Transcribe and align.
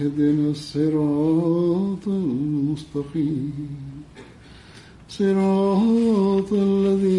اهدنا 0.00 0.50
الصراط 0.50 2.08
المستقيم. 2.08 3.68
صراط 5.08 6.52
الذين 6.52 7.17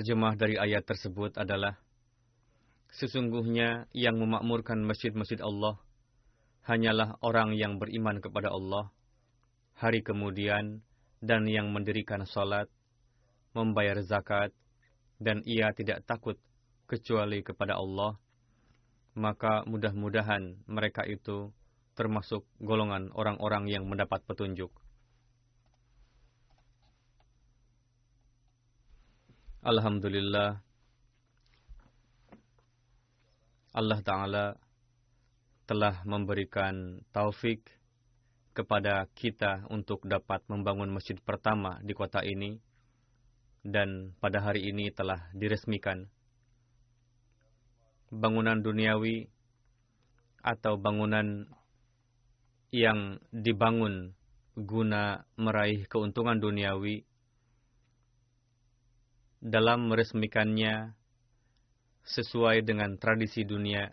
Terjemah 0.00 0.32
dari 0.32 0.56
ayat 0.56 0.88
tersebut 0.88 1.36
adalah 1.36 1.76
Sesungguhnya 2.88 3.84
yang 3.92 4.16
memakmurkan 4.16 4.80
masjid-masjid 4.80 5.36
Allah 5.44 5.76
hanyalah 6.64 7.20
orang 7.20 7.52
yang 7.52 7.76
beriman 7.76 8.16
kepada 8.16 8.48
Allah 8.48 8.88
hari 9.76 10.00
kemudian 10.00 10.80
dan 11.20 11.44
yang 11.44 11.68
mendirikan 11.68 12.24
salat, 12.24 12.64
membayar 13.52 14.00
zakat, 14.00 14.56
dan 15.20 15.44
ia 15.44 15.68
tidak 15.76 16.00
takut 16.08 16.40
kecuali 16.88 17.44
kepada 17.44 17.76
Allah, 17.76 18.16
maka 19.12 19.68
mudah-mudahan 19.68 20.64
mereka 20.64 21.04
itu 21.04 21.52
termasuk 21.92 22.48
golongan 22.56 23.12
orang-orang 23.12 23.68
yang 23.68 23.84
mendapat 23.84 24.24
petunjuk. 24.24 24.72
Alhamdulillah 29.60 30.56
Allah 33.76 34.00
Ta'ala 34.00 34.46
telah 35.68 36.00
memberikan 36.08 37.04
taufik 37.12 37.68
kepada 38.56 39.04
kita 39.12 39.68
untuk 39.68 40.00
dapat 40.08 40.40
membangun 40.48 40.88
masjid 40.88 41.20
pertama 41.20 41.76
di 41.84 41.92
kota 41.92 42.24
ini 42.24 42.56
dan 43.60 44.16
pada 44.16 44.40
hari 44.40 44.64
ini 44.64 44.88
telah 44.96 45.28
diresmikan. 45.36 46.08
Bangunan 48.08 48.64
duniawi 48.64 49.28
atau 50.40 50.80
bangunan 50.80 51.44
yang 52.72 53.20
dibangun 53.28 54.16
guna 54.56 55.28
meraih 55.36 55.84
keuntungan 55.84 56.40
duniawi 56.40 57.09
dalam 59.40 59.88
meresmikannya 59.88 60.92
sesuai 62.04 62.60
dengan 62.60 63.00
tradisi 63.00 63.44
dunia, 63.48 63.88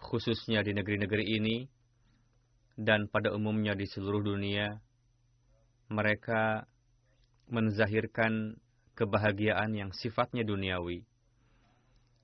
khususnya 0.00 0.64
di 0.64 0.72
negeri-negeri 0.72 1.24
ini 1.36 1.56
dan 2.76 3.06
pada 3.12 3.36
umumnya 3.36 3.76
di 3.76 3.84
seluruh 3.84 4.24
dunia, 4.24 4.80
mereka 5.92 6.64
menzahirkan 7.52 8.56
kebahagiaan 8.96 9.76
yang 9.76 9.90
sifatnya 9.92 10.40
duniawi. 10.40 11.04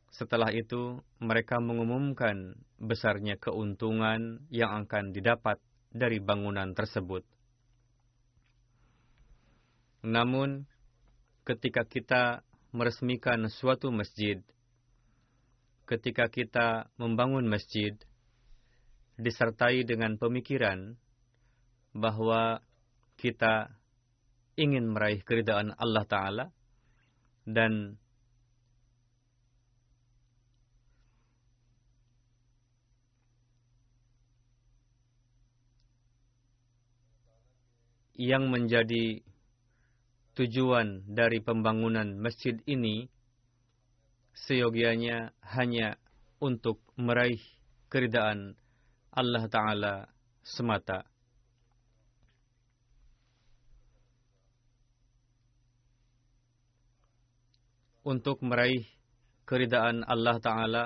Setelah 0.09 0.49
itu, 0.57 1.05
mereka 1.21 1.61
mengumumkan 1.61 2.57
besarnya 2.81 3.37
keuntungan 3.37 4.41
yang 4.49 4.89
akan 4.89 5.13
didapat 5.13 5.61
dari 5.93 6.17
bangunan 6.17 6.73
tersebut. 6.73 7.29
Namun, 10.01 10.65
ketika 11.49 11.89
kita 11.89 12.45
meresmikan 12.77 13.49
suatu 13.49 13.89
masjid, 13.89 14.45
ketika 15.89 16.29
kita 16.29 16.93
membangun 17.01 17.49
masjid, 17.49 17.97
disertai 19.17 19.89
dengan 19.89 20.21
pemikiran 20.21 21.01
bahwa 21.97 22.61
kita 23.17 23.73
ingin 24.61 24.93
meraih 24.93 25.25
keridaan 25.25 25.73
Allah 25.81 26.05
Ta'ala 26.05 26.47
dan 27.49 27.97
yang 38.13 38.53
menjadi 38.53 39.25
tujuan 40.39 41.03
dari 41.11 41.43
pembangunan 41.43 42.15
masjid 42.15 42.55
ini 42.71 43.11
seyogianya 44.47 45.35
hanya 45.43 45.99
untuk 46.39 46.79
meraih 46.95 47.43
keridaan 47.91 48.55
Allah 49.11 49.51
Ta'ala 49.51 49.95
semata. 50.47 51.03
Untuk 58.07 58.39
meraih 58.47 58.87
keridaan 59.43 60.07
Allah 60.07 60.39
Ta'ala 60.39 60.85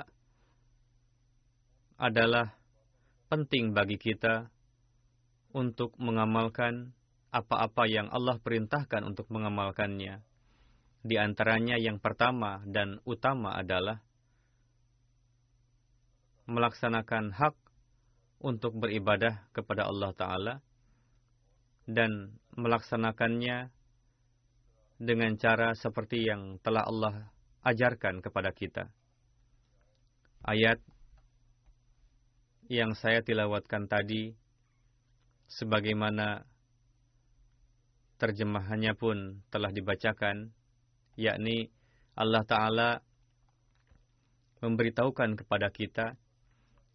adalah 2.01 2.57
penting 3.29 3.77
bagi 3.77 4.01
kita 4.01 4.49
untuk 5.53 5.93
mengamalkan 6.01 6.97
apa-apa 7.33 7.89
yang 7.89 8.13
Allah 8.13 8.37
perintahkan 8.37 9.09
untuk 9.09 9.33
mengamalkannya. 9.33 10.21
Di 11.03 11.17
antaranya 11.19 11.81
yang 11.81 11.99
pertama 11.99 12.63
dan 12.69 13.01
utama 13.03 13.57
adalah 13.57 14.05
melaksanakan 16.47 17.33
hak 17.33 17.57
untuk 18.45 18.77
beribadah 18.77 19.49
kepada 19.57 19.89
Allah 19.89 20.11
Ta'ala 20.15 20.55
dan 21.89 22.39
melaksanakannya 22.55 23.73
dengan 25.03 25.35
cara 25.41 25.75
seperti 25.75 26.29
yang 26.29 26.61
telah 26.63 26.87
Allah 26.87 27.33
ajarkan 27.67 28.23
kepada 28.23 28.55
kita. 28.55 28.87
Ayat 30.43 30.79
yang 32.71 32.95
saya 32.95 33.23
tilawatkan 33.23 33.91
tadi, 33.91 34.35
sebagaimana 35.51 36.47
terjemahannya 38.23 38.95
pun 38.95 39.43
telah 39.51 39.75
dibacakan, 39.75 40.55
yakni 41.19 41.75
Allah 42.15 42.47
Ta'ala 42.47 42.91
memberitahukan 44.63 45.43
kepada 45.43 45.75
kita 45.75 46.15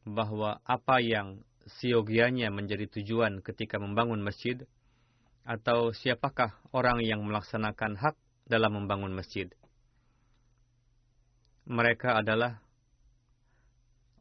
bahwa 0.08 0.64
apa 0.64 1.04
yang 1.04 1.44
siogianya 1.68 2.48
menjadi 2.48 2.88
tujuan 2.88 3.44
ketika 3.44 3.76
membangun 3.76 4.24
masjid, 4.24 4.64
atau 5.44 5.92
siapakah 5.92 6.56
orang 6.72 7.04
yang 7.04 7.24
melaksanakan 7.24 8.00
hak 8.00 8.16
dalam 8.48 8.84
membangun 8.84 9.12
masjid. 9.12 9.52
Mereka 11.68 12.24
adalah 12.24 12.64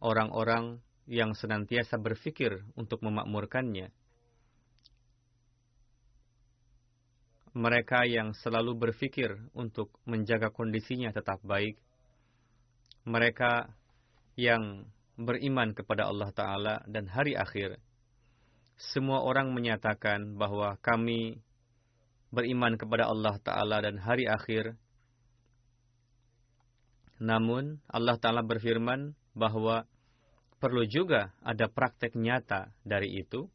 orang-orang 0.03 0.83
yang 1.07 1.35
senantiasa 1.35 1.99
berpikir 1.99 2.67
untuk 2.75 3.03
memakmurkannya. 3.03 3.95
Mereka 7.57 8.05
yang 8.05 8.37
selalu 8.37 8.77
berpikir 8.77 9.33
untuk 9.57 9.89
menjaga 10.05 10.53
kondisinya 10.53 11.09
tetap 11.09 11.41
baik. 11.41 11.81
Mereka 13.09 13.73
yang 14.37 14.85
beriman 15.17 15.73
kepada 15.73 16.05
Allah 16.13 16.29
Ta'ala 16.37 16.75
dan 16.85 17.09
hari 17.09 17.33
akhir. 17.33 17.81
Semua 18.77 19.25
orang 19.25 19.57
menyatakan 19.57 20.37
bahwa 20.37 20.77
kami 20.85 21.41
beriman 22.29 22.77
kepada 22.77 23.09
Allah 23.09 23.41
Ta'ala 23.41 23.81
dan 23.81 23.97
hari 23.97 24.29
akhir. 24.29 24.77
Namun 27.17 27.81
Allah 27.89 28.21
Ta'ala 28.21 28.45
berfirman 28.45 29.17
bahwa 29.33 29.89
perlu 30.61 30.85
juga 30.85 31.33
ada 31.41 31.73
praktek 31.73 32.13
nyata 32.13 32.69
dari 32.85 33.17
itu. 33.17 33.49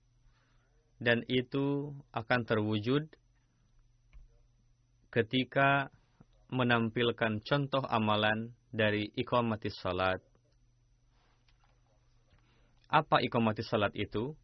Dan 0.97 1.21
itu 1.29 1.93
akan 2.13 2.45
terwujud 2.45 3.09
ketika 5.11 5.91
menampilkan 6.49 7.43
contoh 7.43 7.83
amalan 7.85 8.55
dari 8.71 9.11
iqamatis 9.15 9.75
salat 9.79 10.23
apa 12.91 13.23
ikomati 13.23 13.63
salat 13.63 13.95
itu 13.95 14.35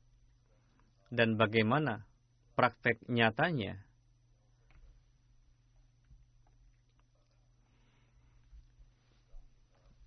dan 1.12 1.36
bagaimana 1.36 2.08
praktek 2.56 3.04
nyatanya. 3.12 3.84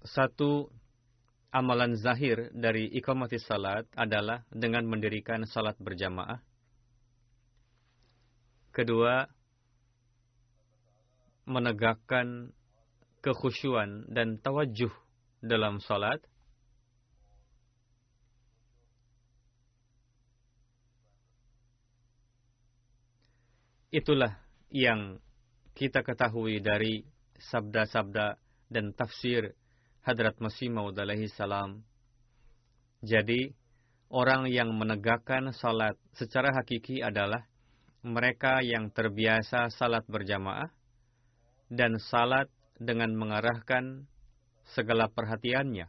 Satu 0.00 0.72
amalan 1.52 1.94
zahir 2.00 2.48
dari 2.56 2.88
ikomati 2.96 3.36
salat 3.36 3.84
adalah 3.92 4.42
dengan 4.48 4.88
mendirikan 4.88 5.44
salat 5.44 5.76
berjamaah. 5.76 6.40
Kedua, 8.72 9.28
menegakkan 11.50 12.54
kekhusyuan 13.20 14.06
dan 14.06 14.38
tawajuh 14.38 14.94
dalam 15.42 15.82
salat. 15.82 16.22
Itulah 23.90 24.38
yang 24.70 25.18
kita 25.74 26.06
ketahui 26.06 26.62
dari 26.62 27.02
sabda-sabda 27.42 28.38
dan 28.70 28.94
tafsir 28.94 29.58
Hadrat 30.06 30.38
Masih 30.38 30.70
Maud 30.70 30.94
alaihi 30.94 31.26
salam. 31.26 31.82
Jadi, 33.02 33.50
orang 34.14 34.46
yang 34.46 34.70
menegakkan 34.78 35.50
salat 35.50 35.98
secara 36.14 36.54
hakiki 36.54 37.02
adalah 37.02 37.42
mereka 38.06 38.62
yang 38.62 38.94
terbiasa 38.94 39.68
salat 39.74 40.06
berjamaah 40.06 40.70
dan 41.70 42.02
salat 42.02 42.50
dengan 42.76 43.14
mengarahkan 43.14 44.04
segala 44.74 45.06
perhatiannya 45.06 45.86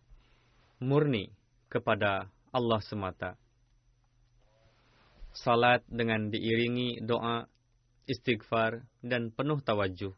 murni 0.79 1.33
kepada 1.67 2.29
Allah 2.53 2.81
semata. 2.85 3.35
Salat 5.31 5.81
dengan 5.87 6.27
diiringi 6.29 7.01
doa 7.01 7.47
istighfar, 8.11 8.83
dan 8.99 9.31
penuh 9.31 9.63
tawajuh. 9.63 10.13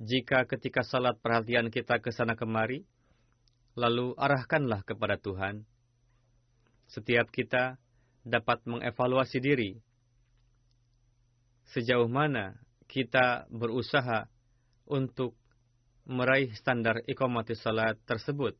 Jika 0.00 0.48
ketika 0.48 0.82
salat 0.82 1.20
perhatian 1.20 1.68
kita 1.68 2.00
ke 2.00 2.10
sana 2.10 2.34
kemari, 2.34 2.82
lalu 3.78 4.16
arahkanlah 4.18 4.82
kepada 4.82 5.20
Tuhan. 5.20 5.62
Setiap 6.90 7.30
kita 7.30 7.78
dapat 8.26 8.64
mengevaluasi 8.66 9.38
diri. 9.38 9.78
Sejauh 11.70 12.10
mana 12.10 12.58
kita 12.90 13.46
berusaha 13.46 14.26
untuk 14.90 15.38
meraih 16.10 16.50
standar 16.58 16.98
ikomati 17.06 17.54
salat 17.54 17.94
tersebut 18.02 18.58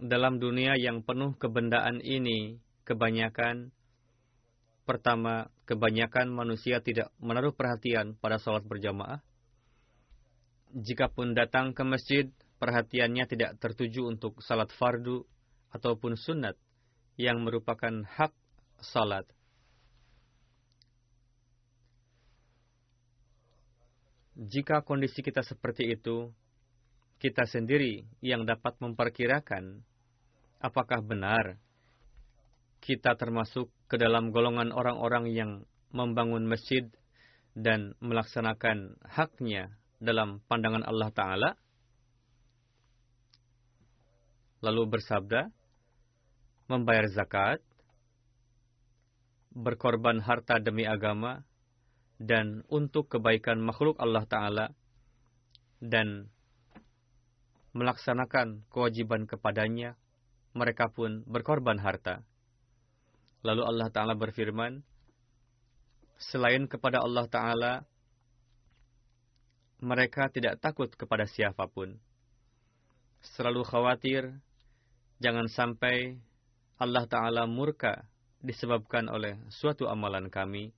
dalam 0.00 0.40
dunia 0.40 0.80
yang 0.80 1.04
penuh 1.04 1.36
kebendaan 1.36 2.00
ini, 2.00 2.56
kebanyakan 2.88 3.68
pertama, 4.88 5.52
kebanyakan 5.68 6.32
manusia 6.32 6.80
tidak 6.80 7.12
menaruh 7.20 7.52
perhatian 7.52 8.16
pada 8.16 8.40
sholat 8.40 8.64
berjamaah. 8.64 9.20
Jikapun 10.72 11.36
datang 11.36 11.76
ke 11.76 11.84
masjid, 11.84 12.26
perhatiannya 12.58 13.28
tidak 13.28 13.60
tertuju 13.60 14.08
untuk 14.08 14.40
salat 14.40 14.72
fardu 14.72 15.28
ataupun 15.70 16.16
sunat 16.16 16.56
yang 17.20 17.44
merupakan 17.44 17.92
hak 18.16 18.32
salat. 18.80 19.28
Jika 24.40 24.80
kondisi 24.80 25.20
kita 25.20 25.44
seperti 25.44 25.92
itu, 25.92 26.32
kita 27.20 27.44
sendiri 27.44 28.08
yang 28.24 28.48
dapat 28.48 28.80
memperkirakan 28.80 29.84
apakah 30.64 31.04
benar 31.04 31.60
kita 32.80 33.12
termasuk 33.20 33.68
ke 33.84 34.00
dalam 34.00 34.32
golongan 34.32 34.72
orang-orang 34.72 35.28
yang 35.28 35.68
membangun 35.92 36.48
masjid 36.48 36.88
dan 37.52 37.92
melaksanakan 38.00 38.96
haknya 39.04 39.76
dalam 40.00 40.40
pandangan 40.48 40.88
Allah 40.88 41.10
Ta'ala? 41.12 41.50
Lalu 44.64 44.82
bersabda, 44.96 45.59
membayar 46.70 47.10
zakat, 47.10 47.58
berkorban 49.50 50.22
harta 50.22 50.62
demi 50.62 50.86
agama, 50.86 51.42
dan 52.22 52.62
untuk 52.70 53.10
kebaikan 53.10 53.58
makhluk 53.58 53.98
Allah 53.98 54.22
Ta'ala, 54.30 54.66
dan 55.82 56.30
melaksanakan 57.74 58.62
kewajiban 58.70 59.26
kepadanya 59.26 59.98
mereka 60.54 60.86
pun 60.94 61.26
berkorban 61.26 61.82
harta. 61.82 62.22
Lalu 63.42 63.62
Allah 63.66 63.88
Ta'ala 63.90 64.14
berfirman, 64.14 64.86
Selain 66.20 66.68
kepada 66.68 67.00
Allah 67.00 67.26
Ta'ala, 67.26 67.72
mereka 69.80 70.28
tidak 70.28 70.60
takut 70.60 70.92
kepada 70.92 71.24
siapa 71.24 71.64
pun. 71.66 71.96
Selalu 73.24 73.64
khawatir, 73.64 74.22
jangan 75.16 75.48
sampai 75.48 76.20
Allah 76.80 77.04
Ta'ala 77.04 77.44
murka 77.44 78.08
disebabkan 78.40 79.12
oleh 79.12 79.36
suatu 79.52 79.84
amalan 79.84 80.32
kami. 80.32 80.72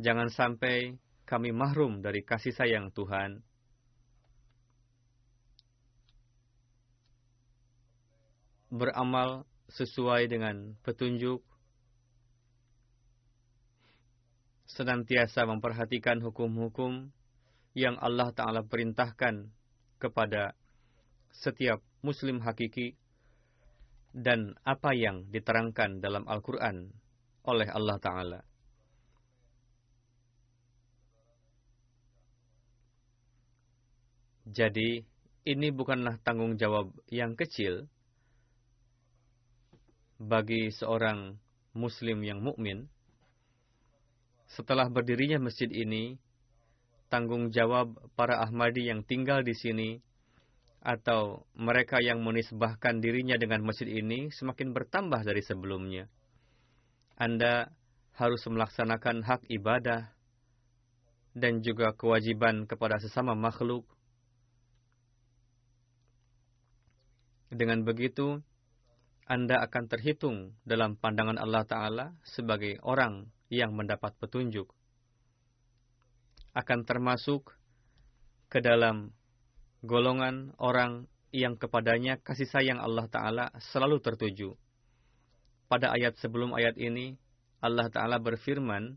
Jangan 0.00 0.32
sampai 0.32 0.96
kami 1.28 1.52
mahrum 1.52 2.00
dari 2.00 2.24
kasih 2.24 2.56
sayang 2.56 2.88
Tuhan. 2.88 3.44
Beramal 8.72 9.44
sesuai 9.68 10.24
dengan 10.26 10.72
petunjuk, 10.80 11.44
senantiasa 14.64 15.44
memperhatikan 15.44 16.24
hukum-hukum 16.24 17.12
yang 17.76 18.00
Allah 18.00 18.32
Ta'ala 18.32 18.64
perintahkan 18.64 19.52
kepada 20.00 20.56
setiap 21.30 21.84
muslim 22.00 22.40
hakiki 22.40 22.96
dan 24.14 24.54
apa 24.62 24.94
yang 24.94 25.26
diterangkan 25.34 25.98
dalam 25.98 26.22
Al-Quran 26.30 26.86
oleh 27.50 27.66
Allah 27.66 27.98
Ta'ala. 27.98 28.40
Jadi, 34.46 35.02
ini 35.50 35.68
bukanlah 35.74 36.22
tanggung 36.22 36.54
jawab 36.54 36.94
yang 37.10 37.34
kecil 37.34 37.90
bagi 40.22 40.70
seorang 40.70 41.34
muslim 41.74 42.22
yang 42.22 42.38
mukmin. 42.38 42.86
Setelah 44.46 44.86
berdirinya 44.86 45.42
masjid 45.42 45.66
ini, 45.66 46.14
tanggung 47.10 47.50
jawab 47.50 47.98
para 48.14 48.38
Ahmadi 48.46 48.86
yang 48.86 49.02
tinggal 49.02 49.42
di 49.42 49.58
sini 49.58 49.98
atau 50.84 51.48
mereka 51.56 51.96
yang 52.04 52.20
menisbahkan 52.20 53.00
dirinya 53.00 53.40
dengan 53.40 53.64
masjid 53.64 53.88
ini 53.88 54.28
semakin 54.28 54.76
bertambah 54.76 55.24
dari 55.24 55.40
sebelumnya. 55.40 56.12
Anda 57.16 57.72
harus 58.20 58.44
melaksanakan 58.44 59.24
hak 59.24 59.48
ibadah 59.48 60.12
dan 61.32 61.64
juga 61.64 61.96
kewajiban 61.96 62.68
kepada 62.68 63.00
sesama 63.00 63.32
makhluk. 63.32 63.88
Dengan 67.48 67.80
begitu, 67.80 68.44
Anda 69.24 69.64
akan 69.64 69.84
terhitung 69.88 70.52
dalam 70.68 71.00
pandangan 71.00 71.40
Allah 71.40 71.64
Ta'ala 71.64 72.06
sebagai 72.28 72.76
orang 72.84 73.32
yang 73.48 73.72
mendapat 73.72 74.12
petunjuk. 74.20 74.68
Akan 76.52 76.84
termasuk 76.84 77.56
ke 78.52 78.60
dalam 78.60 79.16
golongan 79.84 80.56
orang 80.56 81.04
yang 81.28 81.60
kepadanya 81.60 82.16
kasih 82.16 82.48
sayang 82.48 82.80
Allah 82.80 83.04
Ta'ala 83.06 83.44
selalu 83.72 84.00
tertuju. 84.00 84.56
Pada 85.68 85.92
ayat 85.92 86.16
sebelum 86.16 86.56
ayat 86.56 86.80
ini, 86.80 87.20
Allah 87.60 87.92
Ta'ala 87.92 88.16
berfirman 88.16 88.96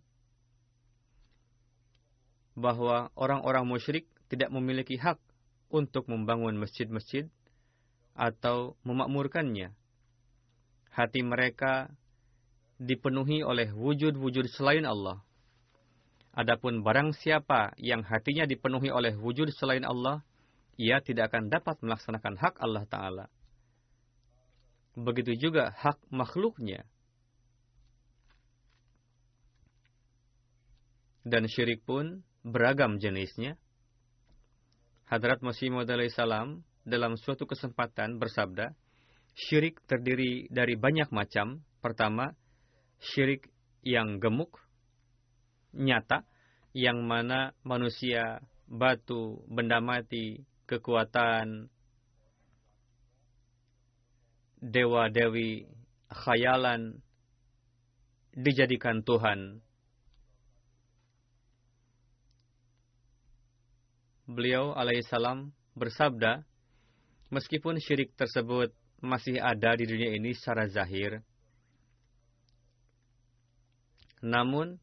bahwa 2.56 3.12
orang-orang 3.14 3.68
musyrik 3.68 4.08
tidak 4.32 4.50
memiliki 4.50 4.96
hak 4.98 5.20
untuk 5.68 6.08
membangun 6.08 6.56
masjid-masjid 6.56 7.28
atau 8.16 8.80
memakmurkannya. 8.82 9.76
Hati 10.90 11.22
mereka 11.22 11.94
dipenuhi 12.82 13.46
oleh 13.46 13.70
wujud-wujud 13.70 14.50
selain 14.50 14.86
Allah. 14.90 15.22
Adapun 16.38 16.86
barang 16.86 17.18
siapa 17.18 17.74
yang 17.82 18.06
hatinya 18.06 18.46
dipenuhi 18.46 18.94
oleh 18.94 19.18
wujud 19.18 19.50
selain 19.58 19.86
Allah, 19.86 20.22
ia 20.78 21.02
tidak 21.02 21.34
akan 21.34 21.50
dapat 21.50 21.82
melaksanakan 21.82 22.38
hak 22.38 22.56
Allah 22.62 22.86
Ta'ala. 22.86 23.26
Begitu 24.94 25.50
juga 25.50 25.74
hak 25.74 25.98
makhluknya. 26.14 26.86
Dan 31.28 31.50
syirik 31.50 31.84
pun 31.84 32.24
beragam 32.46 33.02
jenisnya. 33.02 33.60
Hadrat 35.10 35.44
Masih 35.44 35.74
Maud 35.74 35.90
salam 36.14 36.64
dalam 36.88 37.20
suatu 37.20 37.44
kesempatan 37.44 38.16
bersabda, 38.16 38.72
syirik 39.36 39.84
terdiri 39.86 40.48
dari 40.48 40.80
banyak 40.80 41.12
macam. 41.12 41.68
Pertama, 41.84 42.32
syirik 42.98 43.50
yang 43.84 44.18
gemuk, 44.18 44.56
nyata, 45.76 46.24
yang 46.74 47.06
mana 47.06 47.54
manusia, 47.64 48.42
batu, 48.68 49.44
benda 49.48 49.80
mati, 49.80 50.44
kekuatan 50.68 51.72
dewa-dewi 54.60 55.66
khayalan 56.12 57.00
dijadikan 58.36 59.02
Tuhan. 59.02 59.64
Beliau 64.28 64.76
alaihissalam 64.76 65.56
bersabda, 65.80 66.44
meskipun 67.32 67.80
syirik 67.80 68.12
tersebut 68.20 68.76
masih 69.00 69.40
ada 69.40 69.72
di 69.80 69.88
dunia 69.88 70.12
ini 70.12 70.36
secara 70.36 70.68
zahir, 70.68 71.24
namun 74.20 74.76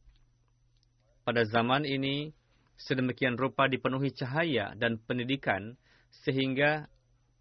pada 1.28 1.44
zaman 1.44 1.84
ini 1.84 2.32
sedemikian 2.76 3.38
rupa 3.38 3.70
dipenuhi 3.70 4.10
cahaya 4.10 4.74
dan 4.74 4.98
pendidikan 4.98 5.78
sehingga 6.26 6.90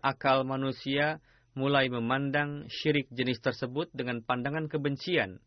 akal 0.04 0.46
manusia 0.46 1.24
mulai 1.54 1.90
memandang 1.90 2.66
syirik 2.70 3.10
jenis 3.14 3.38
tersebut 3.42 3.90
dengan 3.94 4.26
pandangan 4.26 4.66
kebencian. 4.66 5.38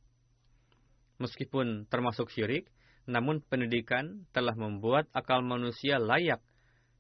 Meskipun 1.19 1.91
termasuk 1.91 2.31
syirik, 2.31 2.71
namun 3.07 3.43
pendidikan 3.43 4.27
telah 4.35 4.55
membuat 4.55 5.07
akal 5.15 5.43
manusia 5.43 5.99
layak 5.99 6.43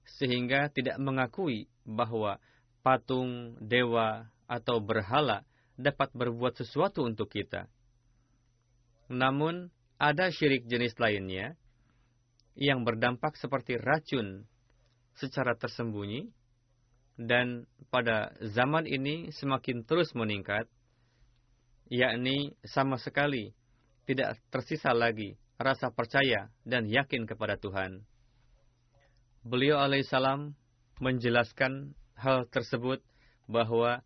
sehingga 0.06 0.70
tidak 0.70 0.96
mengakui 1.02 1.66
bahwa 1.82 2.38
patung, 2.86 3.58
dewa, 3.58 4.30
atau 4.46 4.78
berhala 4.78 5.42
dapat 5.74 6.14
berbuat 6.14 6.54
sesuatu 6.62 7.02
untuk 7.02 7.34
kita. 7.34 7.66
Namun, 9.10 9.74
ada 9.98 10.30
syirik 10.30 10.70
jenis 10.70 10.94
lainnya 11.02 11.58
yang 12.56 12.82
berdampak 12.88 13.36
seperti 13.36 13.76
racun 13.76 14.48
secara 15.16 15.52
tersembunyi 15.56 16.32
dan 17.16 17.64
pada 17.88 18.32
zaman 18.40 18.84
ini 18.84 19.32
semakin 19.32 19.84
terus 19.84 20.12
meningkat 20.12 20.68
yakni 21.88 22.56
sama 22.64 23.00
sekali 23.00 23.52
tidak 24.08 24.40
tersisa 24.52 24.92
lagi 24.92 25.36
rasa 25.56 25.88
percaya 25.88 26.52
dan 26.68 26.84
yakin 26.84 27.24
kepada 27.24 27.56
Tuhan. 27.56 28.04
Beliau 29.46 29.80
alaihissalam 29.80 30.52
menjelaskan 31.00 31.96
hal 32.16 32.48
tersebut 32.48 33.00
bahwa 33.48 34.02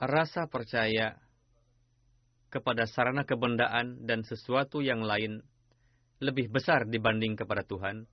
rasa 0.00 0.48
percaya 0.48 1.20
kepada 2.48 2.88
sarana 2.88 3.22
kebendaan 3.22 4.02
dan 4.08 4.24
sesuatu 4.24 4.80
yang 4.80 5.04
lain 5.04 5.44
lebih 6.18 6.48
besar 6.48 6.88
dibanding 6.88 7.36
kepada 7.36 7.62
Tuhan, 7.64 8.08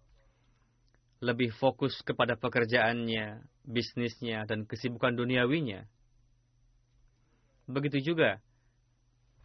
lebih 1.23 1.51
fokus 1.55 1.97
kepada 2.03 2.37
pekerjaannya, 2.37 3.41
bisnisnya, 3.65 4.45
dan 4.45 4.63
kesibukan 4.67 5.15
duniawinya. 5.15 5.83
Begitu 7.67 8.13
juga, 8.13 8.39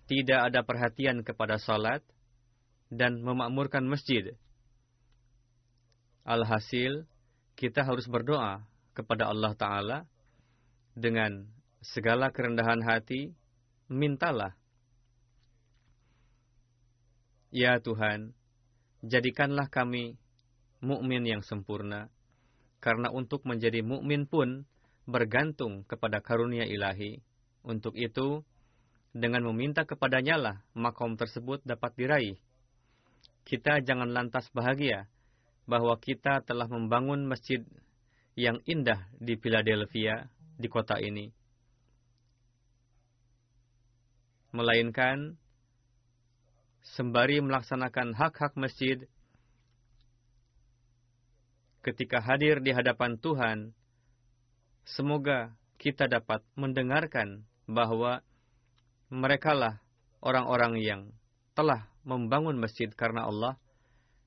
tidak 0.06 0.52
ada 0.52 0.60
perhatian 0.62 1.26
kepada 1.26 1.58
salat 1.58 2.04
dan 2.92 3.18
memakmurkan 3.24 3.82
masjid. 3.88 4.36
Alhasil, 6.22 7.02
kita 7.58 7.82
harus 7.82 8.06
berdoa 8.06 8.62
kepada 8.94 9.26
Allah 9.26 9.52
Ta'ala 9.58 9.98
dengan 10.94 11.48
segala 11.82 12.30
kerendahan 12.30 12.80
hati, 12.86 13.34
mintalah. 13.90 14.54
Ya 17.52 17.76
Tuhan, 17.82 18.32
jadikanlah 19.04 19.68
kami 19.68 20.16
mukmin 20.80 21.26
yang 21.26 21.42
sempurna, 21.44 22.08
karena 22.80 23.10
untuk 23.12 23.44
menjadi 23.44 23.84
mukmin 23.84 24.24
pun 24.24 24.64
bergantung 25.04 25.82
kepada 25.84 26.22
karunia 26.22 26.64
ilahi. 26.64 27.20
Untuk 27.66 27.98
itu, 27.98 28.46
dengan 29.12 29.44
meminta 29.52 29.84
kepadanya 29.84 30.36
lah 30.40 30.56
makom 30.72 31.18
tersebut 31.18 31.60
dapat 31.66 31.92
diraih. 31.98 32.38
Kita 33.42 33.82
jangan 33.82 34.08
lantas 34.14 34.48
bahagia 34.54 35.10
bahwa 35.66 35.98
kita 35.98 36.46
telah 36.46 36.70
membangun 36.70 37.26
masjid 37.26 37.60
yang 38.38 38.62
indah 38.64 39.10
di 39.18 39.36
Philadelphia, 39.36 40.30
di 40.56 40.70
kota 40.70 40.96
ini. 41.02 41.41
Melainkan 44.52 45.40
sembari 46.96 47.40
melaksanakan 47.40 48.12
hak-hak 48.12 48.52
masjid 48.54 49.02
ketika 51.82 52.22
hadir 52.22 52.62
di 52.62 52.70
hadapan 52.70 53.18
Tuhan, 53.18 53.74
semoga 54.86 55.50
kita 55.82 56.06
dapat 56.06 56.46
mendengarkan 56.54 57.42
bahwa 57.66 58.22
merekalah 59.10 59.82
orang-orang 60.22 60.78
yang 60.78 61.02
telah 61.58 61.90
membangun 62.06 62.56
masjid 62.56 62.88
karena 62.94 63.26
Allah 63.26 63.58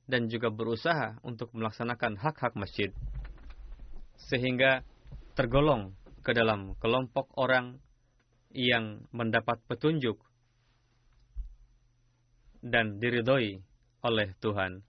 dan 0.05 0.29
juga 0.29 0.51
berusaha 0.51 1.17
untuk 1.25 1.49
melaksanakan 1.55 2.19
hak-hak 2.19 2.53
masjid 2.53 2.91
sehingga 4.29 4.85
tergolong 5.33 5.95
ke 6.21 6.31
dalam 6.35 6.77
kelompok 6.77 7.31
orang 7.35 7.81
yang 8.55 9.03
mendapat 9.11 9.59
petunjuk 9.67 10.15
dan 12.63 12.97
diridhoi 13.03 13.59
oleh 13.99 14.31
Tuhan. 14.39 14.79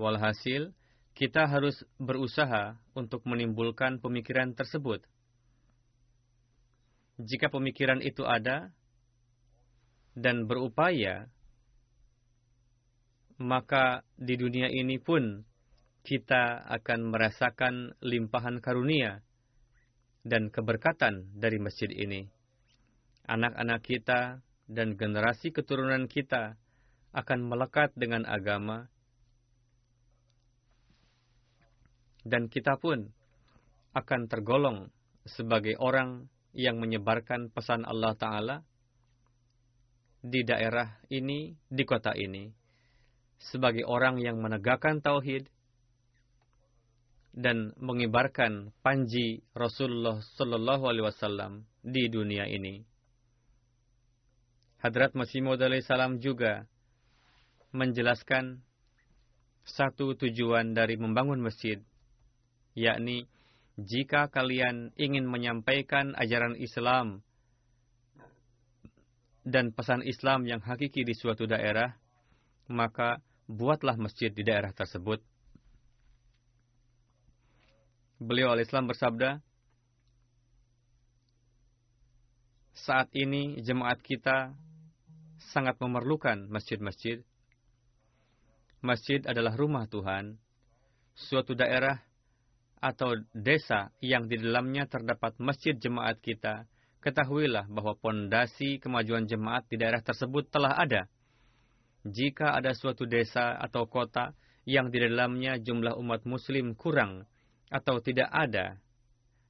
Walhasil, 0.00 0.72
kita 1.12 1.44
harus 1.44 1.84
berusaha 2.00 2.80
untuk 2.96 3.20
menimbulkan 3.28 4.00
pemikiran 4.00 4.56
tersebut. 4.56 5.04
Jika 7.20 7.52
pemikiran 7.52 8.00
itu 8.00 8.24
ada 8.24 8.72
dan 10.16 10.48
berupaya, 10.48 11.28
maka 13.36 14.00
di 14.16 14.40
dunia 14.40 14.72
ini 14.72 14.96
pun 14.96 15.44
kita 16.00 16.64
akan 16.68 17.12
merasakan 17.12 17.94
limpahan 18.00 18.58
karunia 18.64 19.20
dan 20.24 20.48
keberkatan 20.48 21.32
dari 21.36 21.60
masjid 21.60 21.88
ini. 21.92 22.28
Anak-anak 23.28 23.80
kita 23.84 24.40
dan 24.70 24.96
generasi 24.96 25.52
keturunan 25.52 26.08
kita 26.10 26.56
akan 27.10 27.40
melekat 27.46 27.90
dengan 27.98 28.22
agama 28.26 28.86
dan 32.22 32.46
kita 32.46 32.78
pun 32.78 33.10
akan 33.96 34.30
tergolong 34.30 34.78
sebagai 35.26 35.74
orang 35.82 36.30
yang 36.54 36.78
menyebarkan 36.78 37.50
pesan 37.50 37.82
Allah 37.86 38.14
Ta'ala 38.14 38.56
di 40.20 40.44
daerah 40.44 41.00
ini, 41.08 41.56
di 41.66 41.82
kota 41.88 42.12
ini, 42.12 42.50
sebagai 43.40 43.88
orang 43.88 44.20
yang 44.20 44.36
menegakkan 44.38 45.00
tauhid 45.00 45.48
dan 47.30 47.72
mengibarkan 47.78 48.74
panji 48.82 49.46
Rasulullah 49.54 50.18
Sallallahu 50.34 50.84
Alaihi 50.90 51.06
Wasallam 51.06 51.62
di 51.82 52.10
dunia 52.10 52.50
ini. 52.50 52.82
Hadrat 54.80 55.12
Masih 55.12 55.44
Maud 55.44 55.60
salam 55.84 56.18
juga 56.18 56.64
menjelaskan 57.70 58.64
satu 59.62 60.16
tujuan 60.18 60.72
dari 60.74 60.96
membangun 60.96 61.38
masjid 61.38 61.78
yakni 62.74 63.28
jika 63.78 64.28
kalian 64.28 64.92
ingin 64.96 65.28
menyampaikan 65.28 66.16
ajaran 66.16 66.56
Islam 66.58 67.22
dan 69.46 69.72
pesan 69.72 70.04
Islam 70.04 70.44
yang 70.44 70.60
hakiki 70.60 71.00
di 71.00 71.16
suatu 71.16 71.48
daerah, 71.48 71.96
maka 72.68 73.24
buatlah 73.48 73.96
masjid 73.96 74.28
di 74.28 74.44
daerah 74.44 74.70
tersebut. 74.76 75.24
Beliau 78.20 78.52
al-Islam 78.52 78.84
bersabda, 78.84 79.40
saat 82.76 83.08
ini 83.16 83.64
jemaat 83.64 83.96
kita 84.04 84.52
sangat 85.56 85.80
memerlukan 85.80 86.44
masjid-masjid. 86.52 87.24
Masjid 88.84 89.24
adalah 89.24 89.56
rumah 89.56 89.88
Tuhan. 89.88 90.36
Suatu 91.16 91.56
daerah 91.56 91.96
atau 92.84 93.16
desa 93.32 93.88
yang 94.04 94.28
di 94.28 94.36
dalamnya 94.36 94.84
terdapat 94.84 95.40
masjid 95.40 95.72
jemaat 95.72 96.20
kita, 96.20 96.68
ketahuilah 97.00 97.72
bahwa 97.72 97.96
pondasi 97.96 98.84
kemajuan 98.84 99.24
jemaat 99.24 99.64
di 99.72 99.80
daerah 99.80 100.04
tersebut 100.04 100.44
telah 100.52 100.76
ada. 100.76 101.08
Jika 102.04 102.52
ada 102.52 102.76
suatu 102.76 103.08
desa 103.08 103.56
atau 103.56 103.88
kota 103.88 104.36
yang 104.68 104.92
di 104.92 105.00
dalamnya 105.00 105.56
jumlah 105.56 105.96
umat 105.96 106.28
muslim 106.28 106.76
kurang 106.76 107.24
atau 107.70 108.02
tidak 108.02 108.28
ada, 108.28 108.76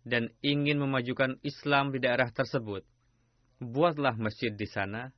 dan 0.04 0.28
ingin 0.44 0.80
memajukan 0.80 1.40
Islam 1.40 1.92
di 1.92 2.00
daerah 2.00 2.28
tersebut, 2.28 2.85
buatlah 3.61 4.16
masjid 4.16 4.52
di 4.52 4.68
sana. 4.68 5.12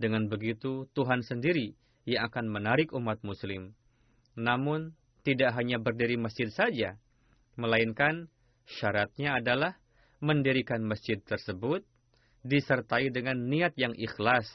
Dengan 0.00 0.32
begitu, 0.32 0.88
Tuhan 0.96 1.20
sendiri 1.20 1.76
yang 2.08 2.24
akan 2.32 2.48
menarik 2.48 2.88
umat 2.96 3.20
muslim. 3.20 3.76
Namun, 4.32 4.96
tidak 5.20 5.52
hanya 5.60 5.76
berdiri 5.76 6.16
masjid 6.16 6.48
saja, 6.48 6.96
melainkan 7.60 8.32
syaratnya 8.64 9.36
adalah 9.36 9.76
mendirikan 10.24 10.80
masjid 10.80 11.20
tersebut 11.20 11.84
disertai 12.40 13.12
dengan 13.12 13.36
niat 13.36 13.76
yang 13.76 13.92
ikhlas. 13.92 14.48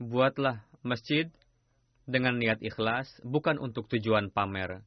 Buatlah 0.00 0.64
masjid 0.80 1.28
dengan 2.08 2.40
niat 2.40 2.64
ikhlas, 2.64 3.12
bukan 3.20 3.60
untuk 3.60 3.92
tujuan 3.92 4.32
pamer. 4.32 4.80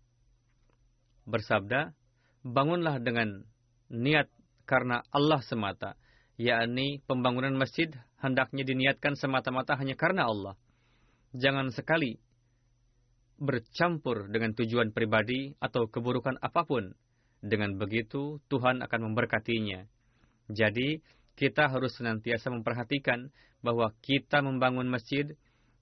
Bersabda, 1.25 1.93
bangunlah 2.41 2.97
dengan 2.97 3.45
niat 3.91 4.29
karena 4.65 5.05
Allah 5.13 5.41
semata, 5.45 5.99
yakni 6.39 7.03
pembangunan 7.05 7.53
masjid 7.53 7.91
hendaknya 8.21 8.63
diniatkan 8.65 9.13
semata-mata 9.17 9.77
hanya 9.77 9.93
karena 9.93 10.25
Allah. 10.25 10.55
Jangan 11.35 11.69
sekali 11.71 12.17
bercampur 13.41 14.29
dengan 14.29 14.53
tujuan 14.53 14.93
pribadi 14.93 15.57
atau 15.57 15.89
keburukan 15.89 16.37
apa 16.41 16.61
pun. 16.63 16.93
Dengan 17.41 17.73
begitu, 17.73 18.37
Tuhan 18.53 18.85
akan 18.85 19.01
memberkatinya. 19.11 19.81
Jadi, 20.53 21.01
kita 21.33 21.73
harus 21.73 21.97
senantiasa 21.97 22.53
memperhatikan 22.53 23.33
bahwa 23.65 23.89
kita 24.05 24.45
membangun 24.45 24.85
masjid 24.85 25.25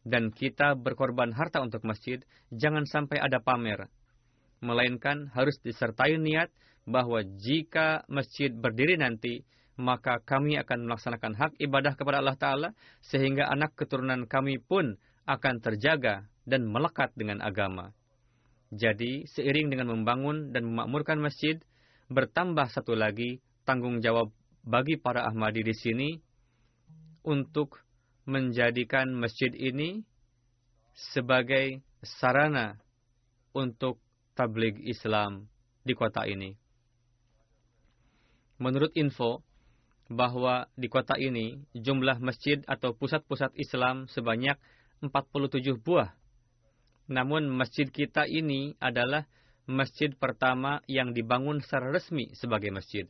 dan 0.08 0.32
kita 0.32 0.80
berkorban 0.80 1.36
harta 1.36 1.60
untuk 1.60 1.84
masjid, 1.84 2.24
jangan 2.48 2.88
sampai 2.88 3.20
ada 3.20 3.44
pamer. 3.44 3.92
Melainkan 4.60 5.32
harus 5.32 5.56
disertai 5.64 6.20
niat 6.20 6.52
bahwa 6.84 7.24
jika 7.24 8.04
masjid 8.12 8.52
berdiri 8.52 9.00
nanti, 9.00 9.46
maka 9.80 10.20
kami 10.20 10.60
akan 10.60 10.90
melaksanakan 10.90 11.34
hak 11.40 11.52
ibadah 11.64 11.96
kepada 11.96 12.20
Allah 12.20 12.36
Ta'ala, 12.36 12.70
sehingga 13.00 13.48
anak 13.48 13.80
keturunan 13.80 14.28
kami 14.28 14.60
pun 14.60 15.00
akan 15.24 15.56
terjaga 15.64 16.28
dan 16.44 16.68
melekat 16.68 17.16
dengan 17.16 17.40
agama. 17.40 17.96
Jadi, 18.70 19.26
seiring 19.30 19.72
dengan 19.72 19.96
membangun 19.96 20.52
dan 20.52 20.68
memakmurkan 20.68 21.18
masjid, 21.24 21.58
bertambah 22.12 22.68
satu 22.74 22.98
lagi 22.98 23.40
tanggung 23.64 24.02
jawab 24.02 24.34
bagi 24.66 24.98
para 25.00 25.30
Ahmadi 25.30 25.64
di 25.64 25.76
sini 25.78 26.10
untuk 27.24 27.80
menjadikan 28.26 29.14
masjid 29.14 29.50
ini 29.54 30.02
sebagai 30.94 31.82
sarana 32.02 32.78
untuk 33.54 34.02
tabligh 34.40 34.80
Islam 34.88 35.52
di 35.84 35.92
kota 35.92 36.24
ini. 36.24 36.56
Menurut 38.64 38.96
info, 38.96 39.44
bahwa 40.10 40.66
di 40.80 40.88
kota 40.88 41.20
ini 41.20 41.60
jumlah 41.76 42.18
masjid 42.24 42.64
atau 42.66 42.98
pusat-pusat 42.98 43.54
Islam 43.60 44.10
sebanyak 44.10 44.58
47 45.06 45.78
buah 45.86 46.18
namun 47.10 47.50
masjid 47.50 47.90
kita 47.90 48.30
ini 48.30 48.78
adalah 48.78 49.26
masjid 49.66 50.14
pertama 50.14 50.86
yang 50.86 51.12
dibangun 51.12 51.58
secara 51.58 51.90
resmi 51.90 52.30
sebagai 52.38 52.70
masjid. 52.70 53.10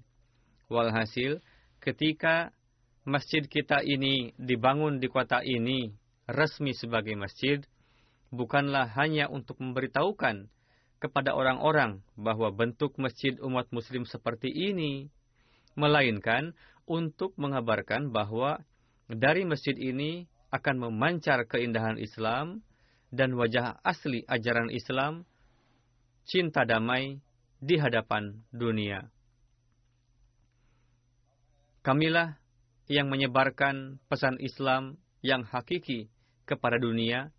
Walhasil, 0.71 1.43
ketika 1.83 2.55
masjid 3.03 3.43
kita 3.43 3.83
ini 3.83 4.31
dibangun 4.39 5.03
di 5.03 5.11
kota 5.11 5.43
ini 5.43 5.91
resmi 6.31 6.71
sebagai 6.71 7.15
masjid, 7.19 7.59
bukanlah 8.31 8.87
hanya 8.95 9.27
untuk 9.27 9.59
memberitahukan 9.59 10.47
kepada 10.99 11.33
orang-orang 11.33 12.03
bahwa 12.19 12.51
bentuk 12.51 12.99
masjid 12.99 13.35
umat 13.39 13.71
muslim 13.71 14.03
seperti 14.03 14.51
ini, 14.51 15.07
melainkan 15.79 16.51
untuk 16.83 17.33
mengabarkan 17.39 18.11
bahwa 18.11 18.59
dari 19.07 19.47
masjid 19.47 19.73
ini 19.79 20.27
akan 20.51 20.89
memancar 20.89 21.47
keindahan 21.47 21.95
Islam, 21.97 22.61
dan 23.09 23.33
wajah 23.33 23.81
asli 23.81 24.21
ajaran 24.29 24.69
Islam, 24.69 25.25
cinta 26.29 26.61
damai 26.61 27.17
di 27.57 27.75
hadapan 27.81 28.37
dunia. 28.53 29.09
Kamilah 31.81 32.37
yang 32.85 33.09
menyebarkan 33.09 33.97
pesan 34.09 34.37
Islam 34.37 35.01
yang 35.25 35.41
hakiki 35.41 36.09
kepada 36.45 36.77
dunia, 36.77 37.33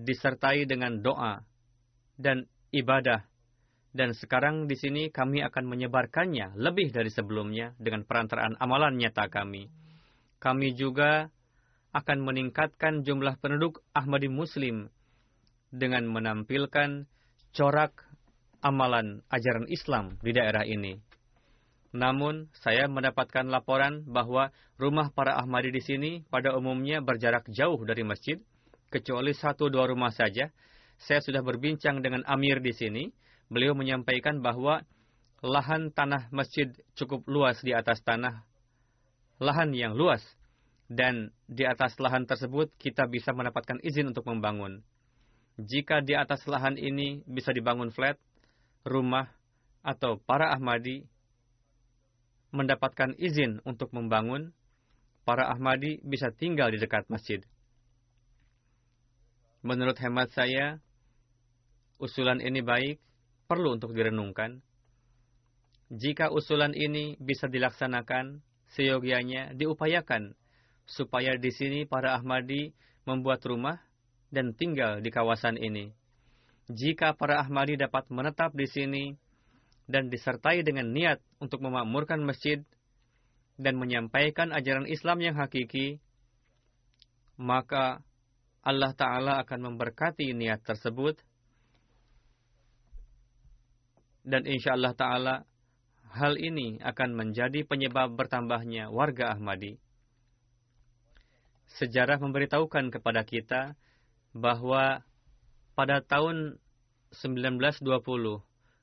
disertai 0.00 0.64
dengan 0.64 1.00
doa 1.00 1.44
dan 2.16 2.48
ibadah. 2.72 3.24
Dan 3.90 4.14
sekarang 4.14 4.70
di 4.70 4.78
sini 4.78 5.10
kami 5.10 5.42
akan 5.42 5.66
menyebarkannya 5.66 6.54
lebih 6.54 6.94
dari 6.94 7.10
sebelumnya 7.10 7.74
dengan 7.74 8.06
perantaraan 8.06 8.54
amalan 8.62 8.94
nyata 8.94 9.26
kami. 9.26 9.66
Kami 10.38 10.78
juga 10.78 11.26
akan 11.90 12.22
meningkatkan 12.22 13.02
jumlah 13.02 13.42
penduduk 13.42 13.82
Ahmadi 13.90 14.30
Muslim 14.30 14.86
dengan 15.74 16.06
menampilkan 16.06 17.10
corak 17.50 18.06
amalan 18.62 19.26
ajaran 19.26 19.66
Islam 19.66 20.14
di 20.22 20.30
daerah 20.30 20.62
ini. 20.62 21.02
Namun, 21.90 22.46
saya 22.54 22.86
mendapatkan 22.86 23.50
laporan 23.50 24.06
bahwa 24.06 24.54
rumah 24.78 25.10
para 25.10 25.34
Ahmadi 25.34 25.74
di 25.74 25.82
sini 25.82 26.10
pada 26.30 26.54
umumnya 26.54 27.02
berjarak 27.02 27.50
jauh 27.50 27.82
dari 27.82 28.06
masjid, 28.06 28.38
kecuali 28.90 29.32
satu 29.32 29.70
dua 29.70 29.88
rumah 29.88 30.10
saja. 30.10 30.50
Saya 31.00 31.24
sudah 31.24 31.40
berbincang 31.40 32.04
dengan 32.04 32.26
Amir 32.28 32.60
di 32.60 32.76
sini, 32.76 33.08
beliau 33.48 33.72
menyampaikan 33.72 34.44
bahwa 34.44 34.84
lahan 35.40 35.88
tanah 35.88 36.28
masjid 36.28 36.68
cukup 36.92 37.24
luas 37.24 37.56
di 37.64 37.72
atas 37.72 38.04
tanah, 38.04 38.44
lahan 39.40 39.72
yang 39.72 39.96
luas, 39.96 40.20
dan 40.92 41.32
di 41.48 41.64
atas 41.64 41.96
lahan 41.96 42.28
tersebut 42.28 42.68
kita 42.76 43.08
bisa 43.08 43.32
mendapatkan 43.32 43.80
izin 43.80 44.12
untuk 44.12 44.28
membangun. 44.28 44.84
Jika 45.56 46.04
di 46.04 46.12
atas 46.12 46.44
lahan 46.44 46.76
ini 46.76 47.24
bisa 47.24 47.56
dibangun 47.56 47.88
flat, 47.88 48.20
rumah, 48.84 49.32
atau 49.80 50.20
para 50.20 50.52
Ahmadi 50.52 51.08
mendapatkan 52.52 53.16
izin 53.16 53.64
untuk 53.64 53.94
membangun, 53.96 54.52
para 55.24 55.48
Ahmadi 55.48 56.02
bisa 56.04 56.28
tinggal 56.34 56.74
di 56.74 56.78
dekat 56.82 57.08
masjid. 57.08 57.40
Menurut 59.60 60.00
hemat 60.00 60.32
saya, 60.32 60.80
usulan 62.00 62.40
ini 62.40 62.64
baik, 62.64 62.96
perlu 63.44 63.76
untuk 63.76 63.92
direnungkan. 63.92 64.64
Jika 65.92 66.32
usulan 66.32 66.72
ini 66.72 67.20
bisa 67.20 67.44
dilaksanakan, 67.44 68.40
seyogianya 68.72 69.52
diupayakan 69.52 70.32
supaya 70.88 71.36
di 71.36 71.50
sini 71.52 71.84
para 71.84 72.16
Ahmadi 72.16 72.72
membuat 73.04 73.44
rumah 73.44 73.82
dan 74.32 74.56
tinggal 74.56 75.04
di 75.04 75.10
kawasan 75.12 75.60
ini. 75.60 75.92
Jika 76.70 77.18
para 77.18 77.42
Ahmadi 77.42 77.74
dapat 77.74 78.06
menetap 78.08 78.54
di 78.54 78.64
sini 78.64 79.04
dan 79.90 80.06
disertai 80.06 80.62
dengan 80.62 80.88
niat 80.94 81.18
untuk 81.42 81.60
memakmurkan 81.66 82.22
masjid 82.22 82.62
dan 83.58 83.76
menyampaikan 83.76 84.54
ajaran 84.54 84.86
Islam 84.86 85.18
yang 85.20 85.34
hakiki, 85.34 85.98
maka 87.34 88.00
Allah 88.60 88.92
Ta'ala 88.92 89.40
akan 89.40 89.72
memberkati 89.72 90.36
niat 90.36 90.60
tersebut 90.60 91.16
dan 94.20 94.44
insya 94.44 94.76
Allah 94.76 94.92
Ta'ala 94.92 95.34
hal 96.12 96.36
ini 96.36 96.76
akan 96.82 97.16
menjadi 97.16 97.64
penyebab 97.64 98.12
bertambahnya 98.12 98.92
warga 98.92 99.32
Ahmadi. 99.32 99.80
Sejarah 101.80 102.18
memberitahukan 102.18 102.90
kepada 102.90 103.22
kita 103.24 103.78
bahwa 104.34 105.00
pada 105.78 106.02
tahun 106.02 106.58
1920 107.14 107.86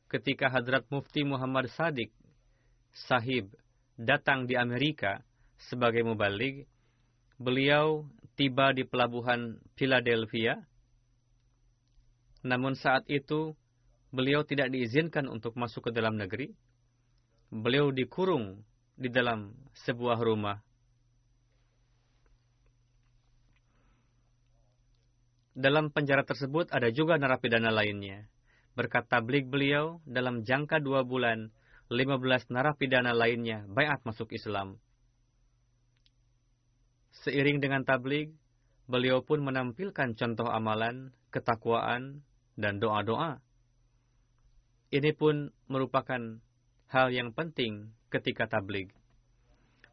ketika 0.08 0.48
Hadrat 0.48 0.88
Mufti 0.88 1.28
Muhammad 1.28 1.68
Sadiq 1.70 2.10
Sahib 2.96 3.52
datang 4.00 4.48
di 4.48 4.56
Amerika 4.56 5.22
sebagai 5.58 6.02
mubalik, 6.02 6.66
beliau 7.38 8.08
tiba 8.38 8.72
di 8.72 8.86
pelabuhan 8.86 9.58
Philadelphia. 9.76 10.62
Namun 12.46 12.78
saat 12.78 13.04
itu 13.10 13.58
beliau 14.14 14.46
tidak 14.46 14.70
diizinkan 14.70 15.26
untuk 15.28 15.58
masuk 15.58 15.90
ke 15.90 15.92
dalam 15.92 16.16
negeri. 16.16 16.54
Beliau 17.50 17.90
dikurung 17.90 18.62
di 18.94 19.10
dalam 19.10 19.58
sebuah 19.84 20.22
rumah. 20.22 20.62
Dalam 25.58 25.90
penjara 25.90 26.22
tersebut 26.22 26.70
ada 26.70 26.94
juga 26.94 27.18
narapidana 27.18 27.74
lainnya. 27.74 28.30
Berkat 28.78 29.10
tablik 29.10 29.50
beliau, 29.50 29.98
dalam 30.06 30.46
jangka 30.46 30.78
dua 30.78 31.02
bulan, 31.02 31.50
15 31.90 32.54
narapidana 32.54 33.10
lainnya 33.10 33.66
bayat 33.66 34.04
masuk 34.06 34.30
Islam. 34.38 34.78
Seiring 37.26 37.58
dengan 37.58 37.82
tablik, 37.82 38.30
beliau 38.86 39.26
pun 39.26 39.42
menampilkan 39.42 40.14
contoh 40.14 40.46
amalan, 40.46 41.10
ketakwaan, 41.34 42.22
dan 42.58 42.78
doa-doa. 42.78 43.42
Ini 44.94 45.12
pun 45.18 45.52
merupakan 45.68 46.40
hal 46.88 47.08
yang 47.12 47.36
penting 47.36 47.92
ketika 48.08 48.48
tablik. 48.48 48.94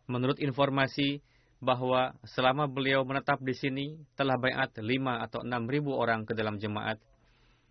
Menurut 0.07 0.39
informasi 0.39 1.25
bahwa 1.65 2.13
selama 2.29 2.69
beliau 2.69 3.03
menetap 3.09 3.41
di 3.41 3.57
sini 3.57 3.87
telah 4.15 4.37
bayat 4.37 4.77
lima 4.85 5.25
atau 5.25 5.41
enam 5.41 5.65
ribu 5.65 5.97
orang 5.97 6.29
ke 6.29 6.37
dalam 6.37 6.61
jemaat. 6.61 7.01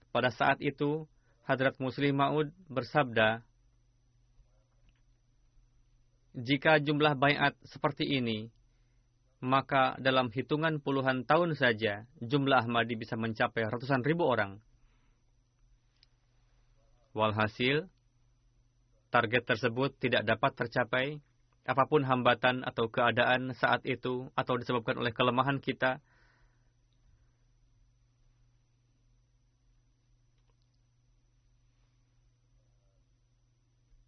Pada 0.09 0.33
saat 0.33 0.57
itu, 0.59 1.05
Hadrat 1.45 1.77
Muslim 1.77 2.17
Ma'ud 2.17 2.49
bersabda, 2.71 3.45
Jika 6.33 6.81
jumlah 6.81 7.13
bayat 7.13 7.53
seperti 7.61 8.09
ini, 8.09 8.49
maka 9.43 9.99
dalam 9.99 10.31
hitungan 10.31 10.79
puluhan 10.79 11.27
tahun 11.27 11.59
saja, 11.59 12.07
jumlah 12.23 12.63
Ahmadi 12.63 12.95
bisa 12.95 13.19
mencapai 13.19 13.67
ratusan 13.67 13.99
ribu 13.99 14.23
orang. 14.23 14.63
Walhasil, 17.11 17.91
target 19.11 19.43
tersebut 19.43 19.99
tidak 19.99 20.23
dapat 20.23 20.51
tercapai 20.55 21.19
apa 21.67 21.83
pun 21.91 22.07
hambatan 22.07 22.63
atau 22.63 22.87
keadaan 22.87 23.51
saat 23.51 23.83
itu 23.83 24.31
atau 24.31 24.55
disebabkan 24.55 24.95
oleh 24.95 25.11
kelemahan 25.11 25.59
kita, 25.59 25.99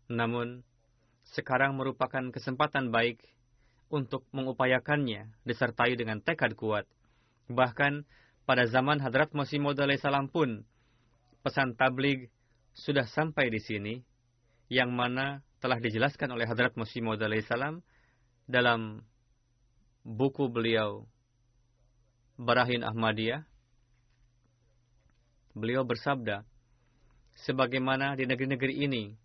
namun 0.08 0.64
sekarang 1.36 1.76
merupakan 1.76 2.24
kesempatan 2.32 2.88
baik 2.88 3.20
untuk 3.90 4.26
mengupayakannya 4.34 5.30
disertai 5.46 5.94
dengan 5.96 6.20
tekad 6.22 6.58
kuat. 6.58 6.86
Bahkan 7.50 8.06
pada 8.46 8.66
zaman 8.66 9.02
Hadrat 9.02 9.34
Masih 9.34 9.62
Maud 9.62 9.78
salam 9.78 10.30
pun 10.30 10.66
pesan 11.46 11.78
tablig 11.78 12.30
sudah 12.74 13.06
sampai 13.06 13.54
di 13.54 13.62
sini 13.62 13.94
yang 14.70 14.90
mana 14.94 15.46
telah 15.62 15.78
dijelaskan 15.78 16.34
oleh 16.34 16.50
Hadrat 16.50 16.74
Masih 16.78 17.06
Maud 17.06 17.22
salam 17.46 17.86
dalam 18.46 19.06
buku 20.06 20.50
beliau 20.50 21.06
Barahin 22.36 22.84
Ahmadiyah. 22.84 23.48
Beliau 25.56 25.88
bersabda, 25.88 26.44
sebagaimana 27.48 28.20
di 28.20 28.28
negeri-negeri 28.28 28.76
ini 28.76 29.16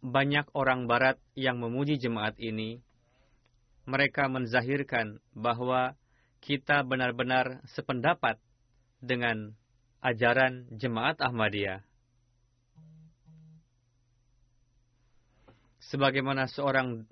banyak 0.00 0.48
orang 0.56 0.88
barat 0.88 1.20
yang 1.36 1.60
memuji 1.60 2.00
jemaat 2.00 2.40
ini, 2.40 2.80
mereka 3.86 4.26
menzahirkan 4.26 5.22
bahwa 5.32 5.94
kita 6.42 6.82
benar-benar 6.82 7.64
sependapat 7.72 8.36
dengan 9.00 9.54
ajaran 10.02 10.66
jemaat 10.74 11.18
Ahmadiyah. 11.22 11.86
sebagaimana 15.86 16.50
seorang 16.50 17.06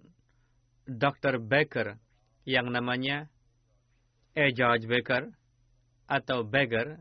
Dr. 0.85 1.39
Baker 1.41 1.97
yang 2.45 2.69
namanya 2.69 3.31
E. 4.35 4.51
George 4.51 4.91
Baker 4.91 5.31
atau 6.11 6.43
Baker 6.45 6.99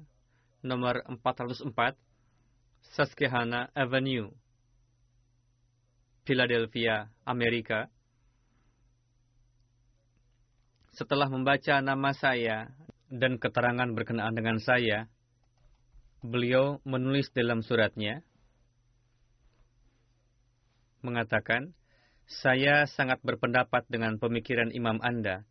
nomor 0.63 1.03
404 1.09 1.97
Susquehanna 2.93 3.73
Avenue 3.73 4.31
Philadelphia, 6.23 7.11
Amerika. 7.27 7.91
Setelah 10.93 11.25
membaca 11.25 11.81
nama 11.81 12.13
saya 12.13 12.69
dan 13.09 13.41
keterangan 13.41 13.89
berkenaan 13.97 14.37
dengan 14.37 14.61
saya, 14.61 15.09
beliau 16.21 16.77
menulis 16.85 17.33
dalam 17.33 17.65
suratnya, 17.65 18.21
mengatakan, 21.01 21.73
saya 22.29 22.85
sangat 22.85 23.19
berpendapat 23.25 23.89
dengan 23.89 24.21
pemikiran 24.21 24.69
imam 24.69 25.01
Anda. 25.01 25.43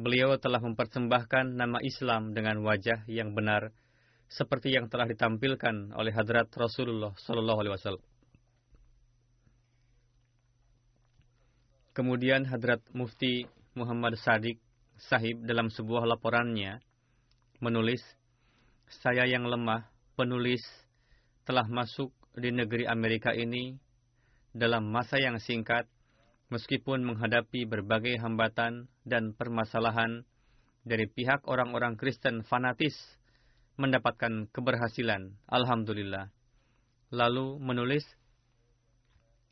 Beliau 0.00 0.40
telah 0.40 0.58
mempersembahkan 0.58 1.54
nama 1.54 1.78
Islam 1.84 2.32
dengan 2.32 2.64
wajah 2.64 3.04
yang 3.06 3.36
benar, 3.36 3.70
seperti 4.32 4.72
yang 4.72 4.88
telah 4.88 5.06
ditampilkan 5.06 5.92
oleh 5.92 6.10
Hadrat 6.10 6.48
Rasulullah 6.56 7.12
Sallallahu 7.20 7.60
Alaihi 7.60 7.74
Wasallam. 7.76 8.06
Kemudian 11.94 12.48
Hadrat 12.48 12.82
Mufti 12.90 13.46
Muhammad 13.74 14.14
Sadiq 14.22 14.62
Sahib 15.10 15.42
dalam 15.42 15.66
sebuah 15.66 16.06
laporannya 16.06 16.78
menulis, 17.58 17.98
saya 19.02 19.26
yang 19.26 19.42
lemah, 19.50 19.90
penulis, 20.14 20.62
telah 21.42 21.66
masuk 21.66 22.14
di 22.38 22.54
negeri 22.54 22.86
Amerika 22.86 23.34
ini 23.34 23.74
dalam 24.54 24.86
masa 24.94 25.18
yang 25.18 25.42
singkat, 25.42 25.90
meskipun 26.54 27.02
menghadapi 27.02 27.66
berbagai 27.66 28.22
hambatan 28.22 28.86
dan 29.02 29.34
permasalahan 29.34 30.22
dari 30.86 31.10
pihak 31.10 31.42
orang-orang 31.50 31.98
Kristen 31.98 32.46
fanatis, 32.46 32.94
mendapatkan 33.74 34.46
keberhasilan. 34.54 35.34
Alhamdulillah. 35.50 36.30
Lalu 37.10 37.58
menulis, 37.58 38.06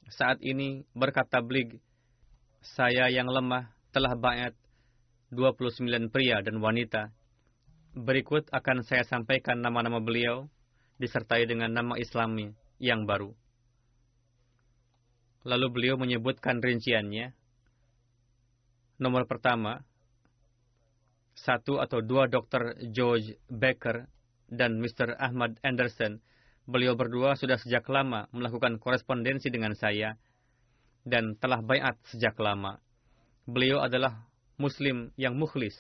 saat 0.07 0.39
ini 0.47 0.87
berkat 0.95 1.27
tablig, 1.27 1.83
saya 2.63 3.11
yang 3.11 3.27
lemah 3.27 3.82
telah 3.93 4.17
bayat 4.17 4.57
29 5.33 6.09
pria 6.09 6.41
dan 6.41 6.61
wanita. 6.65 7.13
Berikut 7.93 8.49
akan 8.49 8.81
saya 8.85 9.05
sampaikan 9.05 9.61
nama-nama 9.61 10.01
beliau, 10.01 10.49
disertai 10.97 11.45
dengan 11.45 11.77
nama 11.77 12.01
Islami, 12.01 12.57
yang 12.81 13.05
baru. 13.05 13.37
Lalu 15.45 15.67
beliau 15.69 16.01
menyebutkan 16.01 16.65
rinciannya. 16.65 17.37
Nomor 18.97 19.29
pertama, 19.29 19.85
satu 21.37 21.81
atau 21.81 22.01
dua 22.01 22.33
dokter 22.33 22.77
George 22.93 23.37
Becker 23.53 24.09
dan 24.49 24.81
Mr. 24.81 25.21
Ahmad 25.21 25.61
Anderson. 25.61 26.21
Beliau 26.65 26.95
berdua 26.95 27.35
sudah 27.35 27.59
sejak 27.59 27.85
lama 27.91 28.31
melakukan 28.31 28.79
korespondensi 28.79 29.51
dengan 29.51 29.75
saya 29.75 30.17
dan 31.03 31.35
telah 31.37 31.59
bayat 31.61 31.99
sejak 32.07 32.39
lama. 32.39 32.79
Beliau 33.43 33.83
adalah 33.83 34.23
muslim 34.55 35.11
yang 35.19 35.35
mukhlis. 35.35 35.75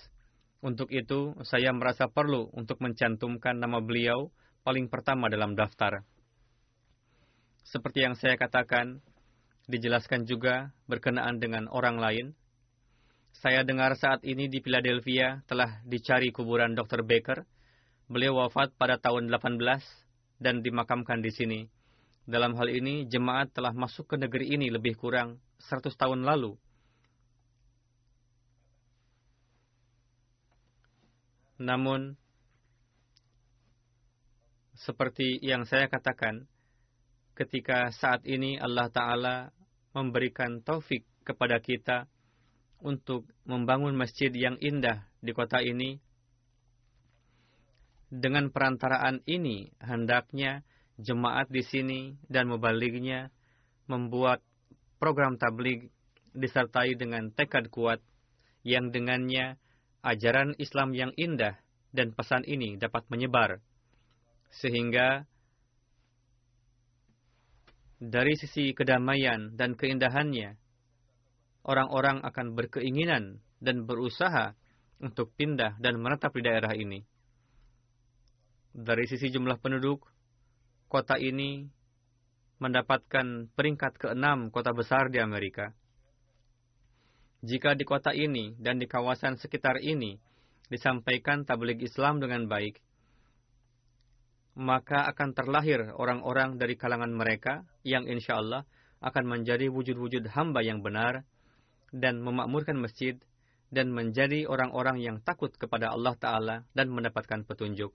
Untuk 0.62 0.90
itu, 0.90 1.38
saya 1.46 1.70
merasa 1.70 2.10
perlu 2.10 2.50
untuk 2.54 2.82
mencantumkan 2.82 3.54
nama 3.54 3.78
beliau 3.78 4.34
paling 4.66 4.90
pertama 4.90 5.30
dalam 5.30 5.54
daftar. 5.54 6.02
Seperti 7.62 8.02
yang 8.02 8.18
saya 8.18 8.34
katakan, 8.34 8.98
dijelaskan 9.70 10.26
juga 10.26 10.74
berkenaan 10.90 11.38
dengan 11.38 11.70
orang 11.70 12.02
lain. 12.02 12.26
Saya 13.30 13.62
dengar 13.62 13.94
saat 13.94 14.26
ini 14.26 14.50
di 14.50 14.58
Philadelphia 14.58 15.42
telah 15.46 15.82
dicari 15.86 16.34
kuburan 16.34 16.74
Dr. 16.74 17.06
Baker. 17.06 17.46
Beliau 18.10 18.42
wafat 18.42 18.74
pada 18.74 18.98
tahun 18.98 19.30
18 19.30 19.62
dan 20.42 20.66
dimakamkan 20.66 21.22
di 21.22 21.30
sini. 21.30 21.60
Dalam 22.26 22.58
hal 22.58 22.70
ini, 22.70 23.06
jemaat 23.06 23.54
telah 23.54 23.70
masuk 23.70 24.10
ke 24.10 24.16
negeri 24.18 24.50
ini 24.50 24.70
lebih 24.70 24.98
kurang 24.98 25.38
100 25.62 25.94
tahun 25.94 26.26
lalu. 26.26 26.58
Namun, 31.62 32.18
seperti 34.74 35.38
yang 35.38 35.62
saya 35.62 35.86
katakan, 35.86 36.50
ketika 37.38 37.94
saat 37.94 38.26
ini 38.26 38.58
Allah 38.58 38.90
Ta'ala 38.90 39.36
memberikan 39.94 40.58
taufik 40.64 41.06
kepada 41.22 41.62
kita 41.62 42.10
untuk 42.82 43.30
membangun 43.46 43.94
masjid 43.94 44.34
yang 44.34 44.58
indah 44.58 45.06
di 45.22 45.30
kota 45.30 45.62
ini. 45.62 46.02
Dengan 48.12 48.52
perantaraan 48.52 49.24
ini, 49.24 49.72
hendaknya 49.80 50.66
jemaat 51.00 51.48
di 51.48 51.64
sini 51.64 52.00
dan 52.28 52.50
mubalignya 52.50 53.32
membuat 53.88 54.44
program 55.00 55.40
tabligh 55.40 55.88
disertai 56.36 56.92
dengan 56.98 57.32
tekad 57.32 57.72
kuat 57.72 58.04
yang 58.66 58.92
dengannya 58.92 59.56
ajaran 60.02 60.58
Islam 60.58 60.92
yang 60.92 61.14
indah 61.14 61.56
dan 61.94 62.10
pesan 62.12 62.42
ini 62.44 62.74
dapat 62.76 63.06
menyebar. 63.08 63.62
Sehingga 64.52 65.24
dari 68.02 68.34
sisi 68.34 68.74
kedamaian 68.74 69.54
dan 69.54 69.78
keindahannya, 69.78 70.58
orang-orang 71.62 72.20
akan 72.26 72.58
berkeinginan 72.58 73.38
dan 73.62 73.86
berusaha 73.86 74.58
untuk 74.98 75.30
pindah 75.38 75.78
dan 75.78 76.02
menetap 76.02 76.34
di 76.34 76.42
daerah 76.42 76.74
ini. 76.74 76.98
Dari 78.72 79.04
sisi 79.06 79.30
jumlah 79.30 79.60
penduduk, 79.62 80.02
kota 80.90 81.14
ini 81.20 81.62
mendapatkan 82.58 83.50
peringkat 83.54 83.98
keenam 83.98 84.50
kota 84.50 84.70
besar 84.70 85.10
di 85.10 85.18
Amerika. 85.18 85.74
Jika 87.42 87.74
di 87.74 87.82
kota 87.82 88.14
ini 88.14 88.54
dan 88.54 88.78
di 88.78 88.86
kawasan 88.86 89.34
sekitar 89.34 89.82
ini 89.82 90.14
disampaikan 90.70 91.42
tabligh 91.42 91.82
Islam 91.82 92.22
dengan 92.22 92.46
baik, 92.46 92.78
maka 94.54 95.10
akan 95.10 95.34
terlahir 95.34 95.90
orang-orang 95.98 96.54
dari 96.54 96.78
kalangan 96.78 97.10
mereka 97.10 97.66
yang 97.82 98.06
insya 98.06 98.38
Allah 98.38 98.62
akan 99.02 99.26
menjadi 99.26 99.66
wujud-wujud 99.74 100.30
hamba 100.38 100.62
yang 100.62 100.86
benar 100.86 101.26
dan 101.90 102.22
memakmurkan 102.22 102.78
masjid 102.78 103.18
dan 103.74 103.90
menjadi 103.90 104.46
orang-orang 104.46 105.02
yang 105.02 105.18
takut 105.24 105.50
kepada 105.56 105.90
Allah 105.90 106.14
Ta'ala 106.14 106.56
dan 106.76 106.94
mendapatkan 106.94 107.42
petunjuk. 107.42 107.90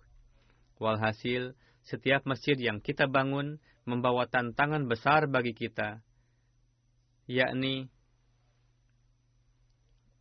Walhasil, 0.81 1.55
setiap 1.87 2.27
masjid 2.27 2.59
yang 2.59 2.83
kita 2.83 3.07
bangun 3.07 3.63
membawa 3.87 4.27
tantangan 4.27 4.89
besar 4.89 5.31
bagi 5.31 5.55
kita, 5.55 6.03
yakni 7.29 7.87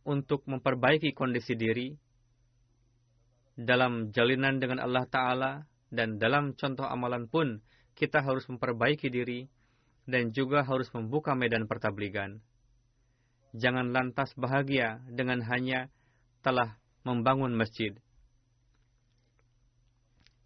untuk 0.07 0.47
memperbaiki 0.47 1.11
kondisi 1.11 1.59
diri 1.59 1.91
dalam 3.59 4.15
jalinan 4.15 4.63
dengan 4.63 4.79
Allah 4.79 5.03
Ta'ala 5.03 5.51
dan 5.91 6.15
dalam 6.15 6.55
contoh 6.55 6.87
amalan 6.87 7.27
pun 7.27 7.59
kita 7.99 8.23
harus 8.23 8.47
memperbaiki 8.47 9.11
diri 9.11 9.51
dan 10.07 10.31
juga 10.31 10.63
harus 10.63 10.87
membuka 10.95 11.35
medan 11.35 11.67
pertabligan. 11.67 12.39
Jangan 13.51 13.91
lantas 13.91 14.31
bahagia 14.39 15.03
dengan 15.11 15.43
hanya 15.43 15.91
telah 16.39 16.79
membangun 17.03 17.51
masjid. 17.51 17.91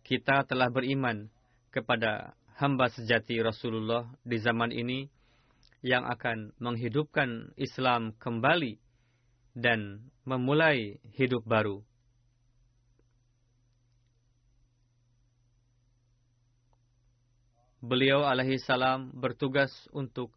Kita 0.01 0.47
telah 0.49 0.73
beriman 0.73 1.29
kepada 1.69 2.33
hamba 2.57 2.89
sejati 2.89 3.37
Rasulullah 3.43 4.09
di 4.25 4.41
zaman 4.41 4.73
ini 4.73 5.05
yang 5.81 6.05
akan 6.05 6.53
menghidupkan 6.61 7.53
Islam 7.57 8.13
kembali 8.17 8.90
dan 9.53 10.05
memulai 10.23 10.99
hidup 11.15 11.43
baru. 11.43 11.83
beliau 17.81 18.29
alaihi 18.29 18.61
salam 18.61 19.09
bertugas 19.17 19.73
untuk 19.89 20.29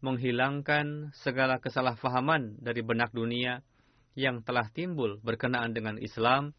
menghilangkan 0.00 1.12
segala 1.12 1.60
kesalahpahaman 1.60 2.56
dari 2.60 2.80
benak 2.80 3.12
dunia 3.12 3.60
yang 4.16 4.40
telah 4.40 4.72
timbul 4.72 5.20
berkenaan 5.20 5.76
dengan 5.76 6.00
Islam, 6.00 6.56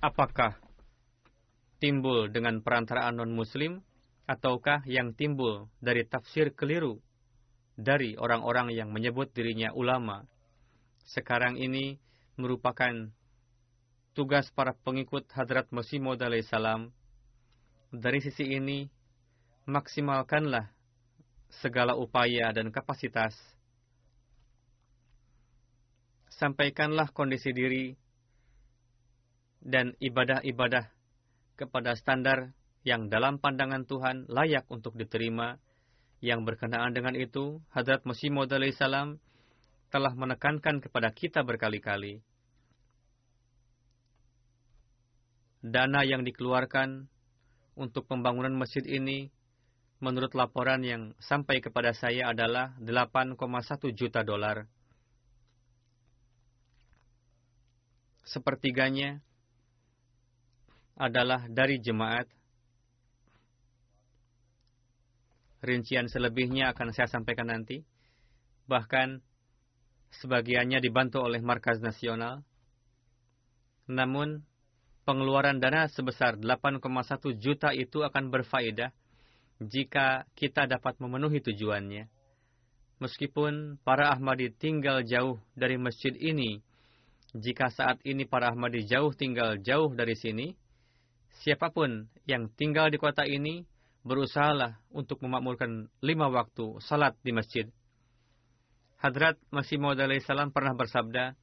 apakah 0.00 0.56
timbul 1.76 2.32
dengan 2.32 2.64
perantaraan 2.64 3.20
non-muslim, 3.20 3.84
ataukah 4.24 4.80
yang 4.88 5.12
timbul 5.12 5.68
dari 5.78 6.08
tafsir 6.08 6.56
keliru 6.56 6.98
dari 7.76 8.16
orang-orang 8.16 8.72
yang 8.72 8.88
menyebut 8.88 9.28
dirinya 9.36 9.76
ulama. 9.76 10.24
Sekarang 11.06 11.54
ini 11.54 12.02
merupakan 12.34 12.90
tugas 14.10 14.50
para 14.50 14.74
pengikut 14.74 15.30
Hadrat 15.30 15.70
Masih 15.70 16.02
Maud 16.02 16.18
salam. 16.50 16.90
Dari 17.94 18.18
sisi 18.18 18.58
ini, 18.58 18.90
maksimalkanlah 19.70 20.66
segala 21.62 21.94
upaya 21.94 22.50
dan 22.50 22.74
kapasitas. 22.74 23.38
Sampaikanlah 26.26 27.14
kondisi 27.14 27.54
diri 27.54 27.94
dan 29.62 29.94
ibadah-ibadah 30.02 30.90
kepada 31.54 31.94
standar 31.94 32.50
yang 32.82 33.06
dalam 33.06 33.38
pandangan 33.38 33.86
Tuhan 33.86 34.26
layak 34.26 34.66
untuk 34.74 34.98
diterima. 34.98 35.62
Yang 36.18 36.50
berkenaan 36.50 36.90
dengan 36.90 37.14
itu, 37.14 37.62
Hadrat 37.70 38.02
Masih 38.02 38.34
Maud 38.34 38.50
salam 38.74 39.22
telah 39.90 40.12
menekankan 40.12 40.82
kepada 40.82 41.08
kita 41.14 41.46
berkali-kali. 41.46 42.22
Dana 45.66 46.06
yang 46.06 46.22
dikeluarkan 46.22 47.10
untuk 47.74 48.06
pembangunan 48.06 48.54
masjid 48.54 48.86
ini 48.86 49.34
menurut 49.98 50.36
laporan 50.36 50.84
yang 50.84 51.02
sampai 51.18 51.58
kepada 51.64 51.96
saya 51.96 52.30
adalah 52.30 52.76
8,1 52.78 53.36
juta 53.96 54.20
dolar. 54.22 54.68
Sepertiganya 58.26 59.22
adalah 60.98 61.46
dari 61.46 61.78
jemaat. 61.78 62.26
Rincian 65.66 66.06
selebihnya 66.06 66.70
akan 66.70 66.94
saya 66.94 67.08
sampaikan 67.10 67.50
nanti. 67.50 67.82
Bahkan 68.66 69.25
sebagiannya 70.22 70.78
dibantu 70.78 71.22
oleh 71.22 71.42
Markas 71.42 71.78
Nasional. 71.82 72.42
Namun, 73.86 74.42
pengeluaran 75.06 75.62
dana 75.62 75.86
sebesar 75.86 76.34
8,1 76.38 76.82
juta 77.38 77.70
itu 77.70 78.02
akan 78.02 78.34
berfaedah 78.34 78.90
jika 79.62 80.26
kita 80.34 80.66
dapat 80.66 80.98
memenuhi 80.98 81.38
tujuannya. 81.40 82.10
Meskipun 82.96 83.76
para 83.84 84.10
Ahmadi 84.10 84.50
tinggal 84.50 85.04
jauh 85.04 85.36
dari 85.52 85.76
masjid 85.76 86.16
ini, 86.16 86.64
jika 87.36 87.68
saat 87.68 88.00
ini 88.08 88.24
para 88.24 88.50
Ahmadi 88.50 88.88
jauh 88.88 89.12
tinggal 89.12 89.60
jauh 89.60 89.92
dari 89.92 90.16
sini, 90.16 90.56
siapa 91.44 91.68
pun 91.68 92.08
yang 92.24 92.48
tinggal 92.56 92.88
di 92.88 92.96
kota 92.96 93.28
ini 93.28 93.68
berusahalah 94.06 94.80
untuk 94.94 95.20
memakmurkan 95.20 95.92
lima 96.00 96.32
waktu 96.32 96.80
salat 96.80 97.12
di 97.20 97.36
masjid. 97.36 97.66
Hadrat 98.96 99.36
Masih 99.52 99.76
Maud 99.76 100.00
salam 100.24 100.48
pernah 100.48 100.72
bersabda, 100.72 101.36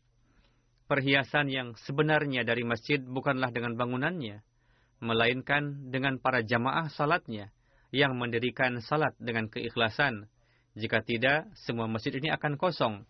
perhiasan 0.89 1.53
yang 1.53 1.77
sebenarnya 1.85 2.41
dari 2.41 2.65
masjid 2.65 2.97
bukanlah 2.97 3.53
dengan 3.53 3.77
bangunannya, 3.77 4.41
melainkan 4.97 5.93
dengan 5.93 6.17
para 6.17 6.41
jamaah 6.41 6.89
salatnya 6.89 7.53
yang 7.93 8.17
mendirikan 8.17 8.81
salat 8.81 9.13
dengan 9.21 9.53
keikhlasan. 9.53 10.25
Jika 10.73 11.05
tidak, 11.05 11.53
semua 11.53 11.85
masjid 11.85 12.17
ini 12.17 12.33
akan 12.33 12.57
kosong. 12.57 13.05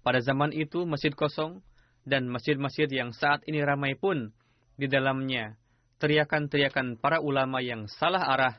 Pada 0.00 0.24
zaman 0.24 0.56
itu 0.56 0.88
masjid 0.88 1.12
kosong 1.12 1.60
dan 2.08 2.32
masjid-masjid 2.32 2.88
yang 2.88 3.12
saat 3.12 3.44
ini 3.44 3.60
ramai 3.60 3.92
pun 3.92 4.32
di 4.80 4.88
dalamnya 4.88 5.60
teriakan-teriakan 6.00 6.96
para 6.96 7.20
ulama 7.20 7.60
yang 7.60 7.84
salah 7.88 8.24
arah 8.24 8.54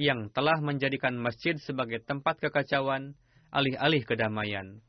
yang 0.00 0.32
telah 0.32 0.56
menjadikan 0.64 1.12
masjid 1.20 1.60
sebagai 1.60 2.00
tempat 2.00 2.40
kekacauan 2.40 3.12
alih-alih 3.52 4.00
kedamaian. 4.08 4.80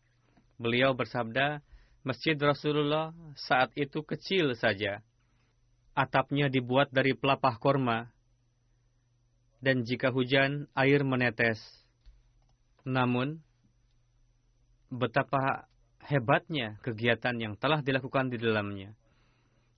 Beliau 0.56 0.96
bersabda, 0.96 1.60
Masjid 2.02 2.34
Rasulullah 2.40 3.12
saat 3.36 3.76
itu 3.76 4.02
kecil 4.08 4.56
saja. 4.56 5.04
Atapnya 5.92 6.48
dibuat 6.48 6.90
dari 6.90 7.12
pelapah 7.12 7.60
korma. 7.60 8.08
Dan 9.60 9.84
jika 9.84 10.10
hujan, 10.10 10.72
air 10.74 11.04
menetes. 11.06 11.62
Namun, 12.88 13.44
betapa 14.90 15.70
hebatnya 16.02 16.82
kegiatan 16.82 17.38
yang 17.38 17.54
telah 17.60 17.86
dilakukan 17.86 18.34
di 18.34 18.42
dalamnya. 18.42 18.98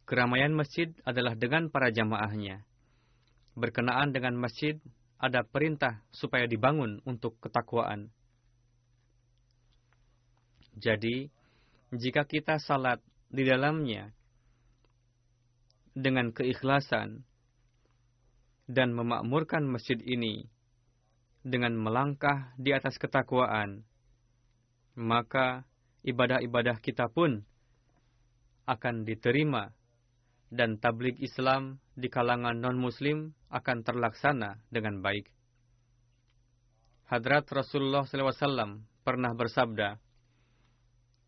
Keramaian 0.08 0.56
masjid 0.56 0.94
adalah 1.04 1.36
dengan 1.36 1.68
para 1.68 1.92
jamaahnya. 1.92 2.64
Berkenaan 3.60 4.16
dengan 4.16 4.40
masjid, 4.40 4.80
ada 5.20 5.46
perintah 5.46 6.02
supaya 6.12 6.48
dibangun 6.48 7.00
untuk 7.06 7.38
ketakwaan. 7.40 8.12
Jadi, 10.74 11.30
jika 11.94 12.26
kita 12.26 12.58
salat 12.58 12.98
di 13.30 13.46
dalamnya 13.46 14.10
dengan 15.94 16.34
keikhlasan 16.34 17.22
dan 18.66 18.98
memakmurkan 18.98 19.70
masjid 19.70 20.02
ini 20.02 20.50
dengan 21.46 21.78
melangkah 21.78 22.56
di 22.58 22.74
atas 22.74 22.98
ketakwaan, 22.98 23.86
maka 24.98 25.68
ibadah-ibadah 26.02 26.82
kita 26.82 27.12
pun 27.12 27.46
akan 28.64 29.04
diterima 29.04 29.76
dan 30.54 30.80
tablik 30.80 31.20
Islam 31.20 31.83
di 31.94 32.10
kalangan 32.10 32.58
non-muslim 32.58 33.34
akan 33.54 33.86
terlaksana 33.86 34.58
dengan 34.74 35.02
baik. 35.02 35.30
Hadrat 37.10 37.46
Rasulullah 37.54 38.08
SAW 38.08 38.82
pernah 39.06 39.32
bersabda, 39.38 40.02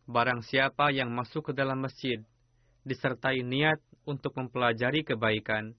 Barang 0.06 0.42
siapa 0.42 0.94
yang 0.94 1.10
masuk 1.10 1.50
ke 1.50 1.52
dalam 1.54 1.82
masjid, 1.82 2.22
disertai 2.86 3.42
niat 3.42 3.82
untuk 4.06 4.38
mempelajari 4.38 5.02
kebaikan, 5.02 5.74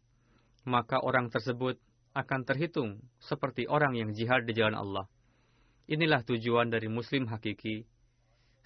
maka 0.68 1.00
orang 1.00 1.32
tersebut 1.32 1.80
akan 2.12 2.42
terhitung 2.44 3.00
seperti 3.24 3.68
orang 3.72 3.96
yang 3.96 4.12
jihad 4.12 4.44
di 4.44 4.52
jalan 4.52 4.76
Allah. 4.76 5.06
Inilah 5.88 6.28
tujuan 6.28 6.68
dari 6.68 6.92
muslim 6.92 7.28
hakiki, 7.32 7.88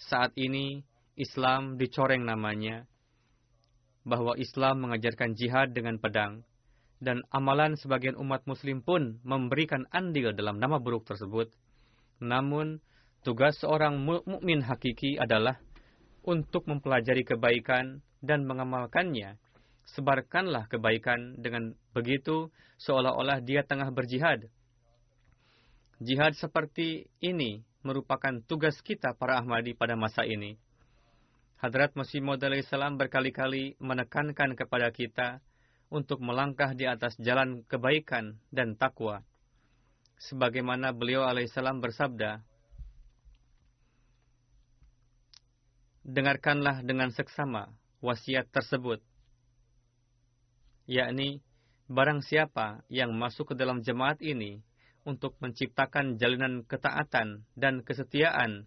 saat 0.02 0.34
ini 0.34 0.82
Islam 1.14 1.78
dicoreng 1.78 2.26
namanya, 2.26 2.90
bahwa 4.02 4.34
Islam 4.38 4.88
mengajarkan 4.88 5.38
jihad 5.38 5.74
dengan 5.78 6.02
pedang, 6.02 6.42
dan 7.02 7.26
amalan 7.34 7.74
sebagian 7.74 8.14
umat 8.18 8.46
muslim 8.46 8.86
pun 8.86 9.18
memberikan 9.26 9.90
andil 9.90 10.34
dalam 10.38 10.62
nama 10.62 10.78
buruk 10.78 11.10
tersebut. 11.10 11.50
Namun, 12.22 12.78
tugas 13.26 13.58
seorang 13.58 13.98
mukmin 13.98 14.62
hakiki 14.62 15.18
adalah 15.18 15.58
untuk 16.22 16.70
mempelajari 16.70 17.26
kebaikan 17.26 18.06
dan 18.22 18.46
mengamalkannya. 18.46 19.42
Sebarkanlah 19.98 20.70
kebaikan 20.70 21.42
dengan 21.42 21.74
begitu 21.92 22.54
seolah-olah 22.78 23.42
dia 23.42 23.66
tengah 23.66 23.90
berjihad. 23.90 24.46
Jihad 25.98 26.38
seperti 26.38 27.10
ini 27.18 27.66
merupakan 27.82 28.42
tugas 28.46 28.78
kita 28.86 29.18
para 29.18 29.42
Ahmadi 29.42 29.74
pada 29.74 29.98
masa 29.98 30.22
ini. 30.26 30.58
Hadrat 31.62 31.94
Masih 31.94 32.26
Maud 32.26 32.42
salam 32.66 32.98
berkali-kali 32.98 33.78
menekankan 33.78 34.58
kepada 34.58 34.90
kita 34.90 35.46
untuk 35.94 36.18
melangkah 36.18 36.74
di 36.74 36.90
atas 36.90 37.14
jalan 37.22 37.62
kebaikan 37.70 38.42
dan 38.50 38.74
takwa. 38.74 39.22
Sebagaimana 40.18 40.90
beliau 40.90 41.22
alaihissalam 41.22 41.78
bersabda, 41.78 42.42
Dengarkanlah 46.02 46.82
dengan 46.82 47.14
seksama 47.14 47.70
wasiat 48.02 48.50
tersebut, 48.50 48.98
yakni 50.90 51.46
barang 51.86 52.26
siapa 52.26 52.82
yang 52.90 53.14
masuk 53.14 53.54
ke 53.54 53.56
dalam 53.62 53.86
jemaat 53.86 54.18
ini 54.26 54.66
untuk 55.06 55.38
menciptakan 55.38 56.18
jalinan 56.18 56.66
ketaatan 56.66 57.46
dan 57.54 57.86
kesetiaan 57.86 58.66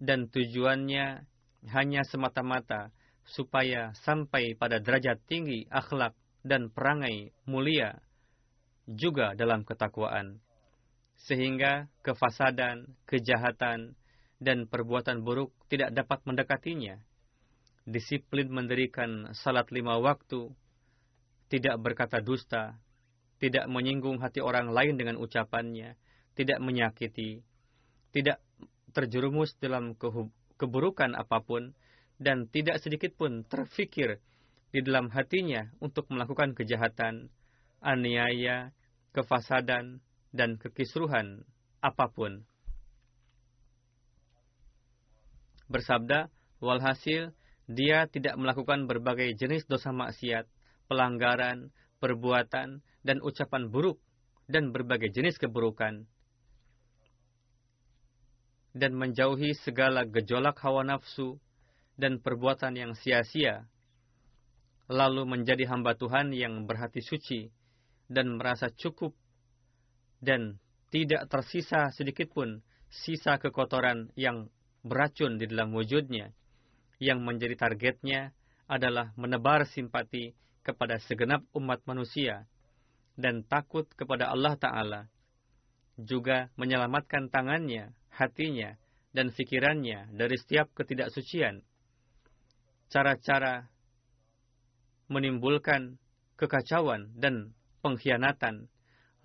dan 0.00 0.32
tujuannya 0.32 1.28
hanya 1.68 2.02
semata-mata 2.08 2.88
supaya 3.28 3.92
sampai 4.00 4.56
pada 4.56 4.80
derajat 4.80 5.20
tinggi 5.28 5.68
akhlak 5.68 6.16
dan 6.40 6.72
perangai 6.72 7.36
mulia 7.44 8.00
juga 8.88 9.36
dalam 9.36 9.62
ketakwaan 9.62 10.40
sehingga 11.28 11.92
kefasadan, 12.00 12.96
kejahatan 13.04 13.92
dan 14.40 14.64
perbuatan 14.64 15.20
buruk 15.20 15.52
tidak 15.68 15.92
dapat 15.92 16.24
mendekatinya. 16.24 16.96
Disiplin 17.84 18.48
mendirikan 18.48 19.36
salat 19.36 19.68
lima 19.68 20.00
waktu, 20.00 20.48
tidak 21.52 21.76
berkata 21.76 22.24
dusta, 22.24 22.80
tidak 23.36 23.68
menyinggung 23.68 24.20
hati 24.20 24.40
orang 24.40 24.72
lain 24.72 24.96
dengan 24.96 25.20
ucapannya, 25.20 25.96
tidak 26.36 26.56
menyakiti, 26.64 27.44
tidak 28.16 28.40
terjerumus 28.90 29.56
dalam 29.58 29.96
keburukan 30.58 31.14
apa 31.16 31.40
pun, 31.42 31.72
dan 32.20 32.46
tidak 32.52 32.82
sedikit 32.84 33.16
pun 33.16 33.42
terfikir 33.48 34.20
di 34.70 34.80
dalam 34.84 35.08
hatinya 35.10 35.66
untuk 35.80 36.06
melakukan 36.12 36.52
kejahatan, 36.52 37.32
aniaya, 37.80 38.70
kefasadan, 39.16 40.04
dan 40.30 40.60
kekisruhan 40.60 41.42
apa 41.82 42.06
pun. 42.12 42.44
Bersabda, 45.70 46.30
walhasil, 46.60 47.32
dia 47.70 48.06
tidak 48.10 48.34
melakukan 48.36 48.90
berbagai 48.90 49.38
jenis 49.38 49.66
dosa 49.70 49.94
maksiat, 49.94 50.46
pelanggaran, 50.90 51.70
perbuatan, 52.02 52.82
dan 53.06 53.18
ucapan 53.22 53.70
buruk 53.70 53.98
dan 54.50 54.74
berbagai 54.74 55.14
jenis 55.14 55.38
keburukan 55.38 56.10
dan 58.76 58.94
menjauhi 58.94 59.54
segala 59.58 60.06
gejolak 60.06 60.58
hawa 60.62 60.86
nafsu 60.86 61.38
dan 61.98 62.22
perbuatan 62.22 62.78
yang 62.78 62.92
sia-sia 62.94 63.66
lalu 64.90 65.22
menjadi 65.22 65.70
hamba 65.70 65.94
Tuhan 65.94 66.34
yang 66.34 66.66
berhati 66.66 66.98
suci 66.98 67.50
dan 68.10 68.38
merasa 68.38 68.74
cukup 68.74 69.14
dan 70.18 70.58
tidak 70.90 71.30
tersisa 71.30 71.94
sedikit 71.94 72.34
pun 72.34 72.58
sisa 72.90 73.38
kekotoran 73.38 74.10
yang 74.18 74.50
beracun 74.82 75.38
di 75.38 75.46
dalam 75.46 75.70
wujudnya 75.70 76.34
yang 76.98 77.22
menjadi 77.22 77.54
targetnya 77.54 78.34
adalah 78.66 79.14
menebar 79.14 79.66
simpati 79.66 80.34
kepada 80.66 80.98
segenap 80.98 81.46
umat 81.54 81.80
manusia 81.86 82.44
dan 83.16 83.42
takut 83.46 83.88
kepada 83.94 84.28
Allah 84.30 84.54
Ta'ala. 84.58 85.00
Juga 86.06 86.48
menyelamatkan 86.56 87.28
tangannya, 87.28 87.92
hatinya, 88.14 88.76
dan 89.10 89.28
fikirannya 89.34 90.12
dari 90.14 90.36
setiap 90.38 90.70
ketidaksucian. 90.72 91.60
Cara-cara 92.90 93.66
menimbulkan 95.10 95.98
kekacauan 96.38 97.10
dan 97.18 97.54
pengkhianatan, 97.82 98.70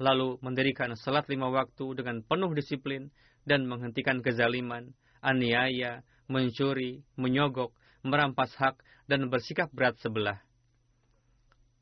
lalu 0.01 0.37
mendirikan 0.41 0.93
salat 0.97 1.25
lima 1.31 1.49
waktu 1.53 1.95
dengan 1.95 2.25
penuh 2.25 2.51
disiplin 2.51 3.13
dan 3.45 3.69
menghentikan 3.69 4.19
kezaliman, 4.25 4.91
aniaya, 5.21 6.01
mencuri, 6.27 7.05
menyogok, 7.15 7.71
merampas 8.01 8.51
hak, 8.57 8.81
dan 9.05 9.29
bersikap 9.29 9.69
berat 9.71 9.95
sebelah 10.01 10.45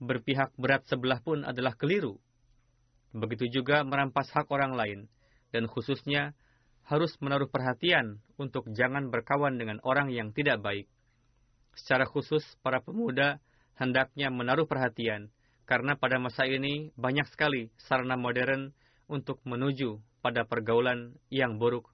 berpihak 0.04 0.52
berat 0.60 0.84
sebelah 0.86 1.24
pun 1.24 1.48
adalah 1.48 1.74
keliru. 1.80 2.20
Begitu 3.14 3.61
juga 3.61 3.86
merampas 3.86 4.34
hak 4.34 4.49
orang 4.49 4.74
lain, 4.74 4.99
dan 5.53 5.70
khususnya 5.70 6.34
harus 6.89 7.14
menaruh 7.22 7.47
perhatian 7.47 8.20
untuk 8.36 8.68
jangan 8.74 9.07
berkawan 9.14 9.55
dengan 9.55 9.78
orang 9.86 10.09
yang 10.09 10.34
tidak 10.34 10.59
baik. 10.59 10.89
Secara 11.78 12.09
khusus, 12.09 12.43
para 12.66 12.82
pemuda 12.82 13.38
hendaknya 13.78 14.34
menaruh 14.34 14.66
perhatian, 14.66 15.30
karena 15.70 15.95
pada 15.95 16.20
masa 16.20 16.49
ini 16.49 16.91
banyak 16.97 17.30
sekali 17.30 17.72
sarana 17.78 18.18
modern 18.18 18.74
untuk 19.07 19.39
menuju 19.45 20.01
pada 20.26 20.43
pergaulan 20.43 21.16
yang 21.30 21.61
buruk. 21.61 21.88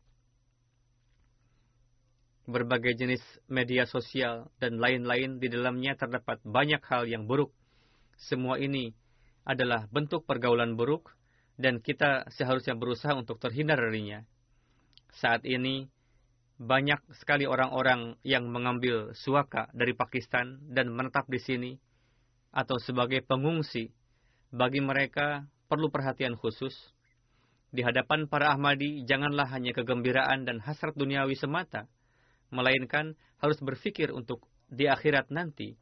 Berbagai 2.50 2.98
jenis 2.98 3.22
media 3.46 3.86
sosial 3.86 4.50
dan 4.58 4.82
lain-lain 4.82 5.38
di 5.38 5.54
dalamnya 5.54 5.94
terdapat 5.94 6.42
banyak 6.42 6.82
hal 6.90 7.06
yang 7.06 7.30
buruk 7.30 7.54
semua 8.18 8.60
ini 8.60 8.92
adalah 9.44 9.88
bentuk 9.92 10.26
pergaulan 10.26 10.76
buruk 10.76 11.16
dan 11.60 11.84
kita 11.84 12.28
seharusnya 12.32 12.80
berusaha 12.80 13.12
untuk 13.16 13.40
terhindar 13.44 13.80
darinya. 13.80 14.24
Saat 15.12 15.44
ini 15.44 15.92
banyak 16.60 17.00
sekali 17.16 17.48
orang-orang 17.48 18.20
yang 18.24 18.48
mengambil 18.52 19.16
suaka 19.16 19.72
dari 19.72 19.96
Pakistan 19.96 20.60
dan 20.68 20.92
menetap 20.92 21.28
di 21.32 21.40
sini 21.40 21.72
atau 22.52 22.76
sebagai 22.80 23.24
pengungsi. 23.24 23.92
Bagi 24.50 24.82
mereka 24.82 25.46
perlu 25.70 25.94
perhatian 25.94 26.34
khusus. 26.34 26.74
Di 27.70 27.86
hadapan 27.86 28.26
para 28.26 28.50
Ahmadi 28.50 29.06
janganlah 29.06 29.46
hanya 29.54 29.78
kegembiraan 29.78 30.42
dan 30.42 30.58
hasrat 30.58 30.98
duniawi 30.98 31.38
semata, 31.38 31.86
melainkan 32.50 33.14
harus 33.38 33.62
berpikir 33.62 34.10
untuk 34.10 34.42
di 34.74 34.90
akhirat 34.90 35.30
nanti. 35.30 35.78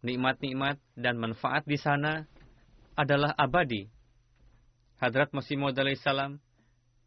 Nikmat-nikmat 0.00 0.80
dan 0.96 1.20
manfaat 1.20 1.68
di 1.68 1.76
sana 1.76 2.24
adalah 2.98 3.30
abadi. 3.38 3.86
Hadrat 4.98 5.30
Masih 5.30 5.54
Maud 5.54 5.78
salam 6.02 6.42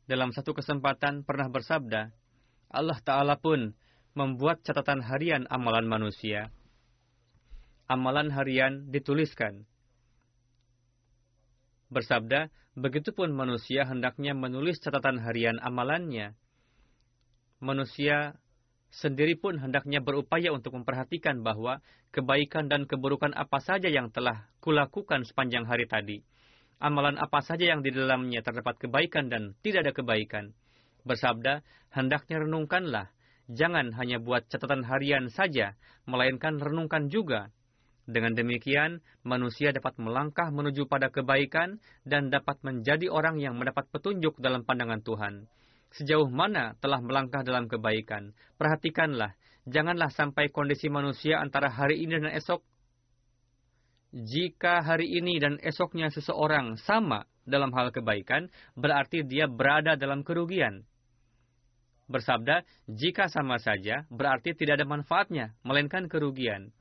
dalam 0.07 0.31
satu 0.31 0.55
kesempatan 0.55 1.27
pernah 1.27 1.51
bersabda, 1.51 2.15
Allah 2.71 2.99
Ta'ala 3.03 3.35
pun 3.35 3.75
membuat 4.15 4.63
catatan 4.63 5.03
harian 5.03 5.43
amalan 5.51 5.83
manusia. 5.83 6.55
Amalan 7.91 8.31
harian 8.31 8.87
dituliskan. 8.87 9.67
Bersabda, 11.91 12.47
begitupun 12.79 13.35
manusia 13.35 13.83
hendaknya 13.83 14.31
menulis 14.31 14.79
catatan 14.79 15.19
harian 15.19 15.59
amalannya. 15.59 16.39
Manusia 17.59 18.39
sendiri 18.91 19.39
pun 19.39 19.57
hendaknya 19.57 20.03
berupaya 20.03 20.51
untuk 20.51 20.75
memperhatikan 20.75 21.41
bahwa 21.41 21.79
kebaikan 22.11 22.67
dan 22.67 22.85
keburukan 22.85 23.31
apa 23.33 23.63
saja 23.63 23.87
yang 23.87 24.11
telah 24.11 24.51
kulakukan 24.59 25.23
sepanjang 25.23 25.63
hari 25.65 25.87
tadi. 25.87 26.21
Amalan 26.77 27.15
apa 27.17 27.39
saja 27.41 27.71
yang 27.71 27.81
di 27.81 27.89
dalamnya 27.89 28.43
terdapat 28.43 28.77
kebaikan 28.77 29.31
dan 29.31 29.55
tidak 29.63 29.89
ada 29.89 29.93
kebaikan 29.95 30.45
bersabda, 31.03 31.65
hendaknya 31.93 32.45
renungkanlah, 32.45 33.07
jangan 33.49 33.93
hanya 33.97 34.21
buat 34.21 34.45
catatan 34.49 34.85
harian 34.85 35.29
saja, 35.33 35.73
melainkan 36.05 36.61
renungkan 36.61 37.09
juga. 37.09 37.49
Dengan 38.09 38.33
demikian, 38.33 38.99
manusia 39.21 39.71
dapat 39.71 39.95
melangkah 40.01 40.49
menuju 40.49 40.89
pada 40.89 41.13
kebaikan 41.13 41.79
dan 42.03 42.33
dapat 42.33 42.57
menjadi 42.65 43.07
orang 43.13 43.37
yang 43.37 43.55
mendapat 43.55 43.87
petunjuk 43.93 44.41
dalam 44.41 44.65
pandangan 44.65 45.05
Tuhan. 45.05 45.45
Sejauh 45.91 46.31
mana 46.31 46.79
telah 46.79 47.03
melangkah 47.03 47.43
dalam 47.43 47.67
kebaikan, 47.67 48.31
perhatikanlah, 48.55 49.35
janganlah 49.67 50.07
sampai 50.11 50.47
kondisi 50.47 50.87
manusia 50.87 51.43
antara 51.43 51.67
hari 51.67 51.99
ini 52.03 52.15
dan 52.19 52.31
esok. 52.31 52.63
Jika 54.11 54.83
hari 54.83 55.07
ini 55.19 55.39
dan 55.39 55.59
esoknya 55.63 56.11
seseorang 56.11 56.79
sama 56.83 57.27
dalam 57.47 57.71
hal 57.75 57.91
kebaikan, 57.95 58.47
berarti 58.75 59.23
dia 59.23 59.47
berada 59.47 59.95
dalam 59.95 60.23
kerugian 60.23 60.83
bersabda, 62.11 62.67
jika 62.91 63.31
sama 63.31 63.57
saja, 63.57 64.03
berarti 64.11 64.51
tidak 64.53 64.83
ada 64.83 64.85
manfaatnya, 64.85 65.55
melainkan 65.63 66.11
kerugian. 66.11 66.75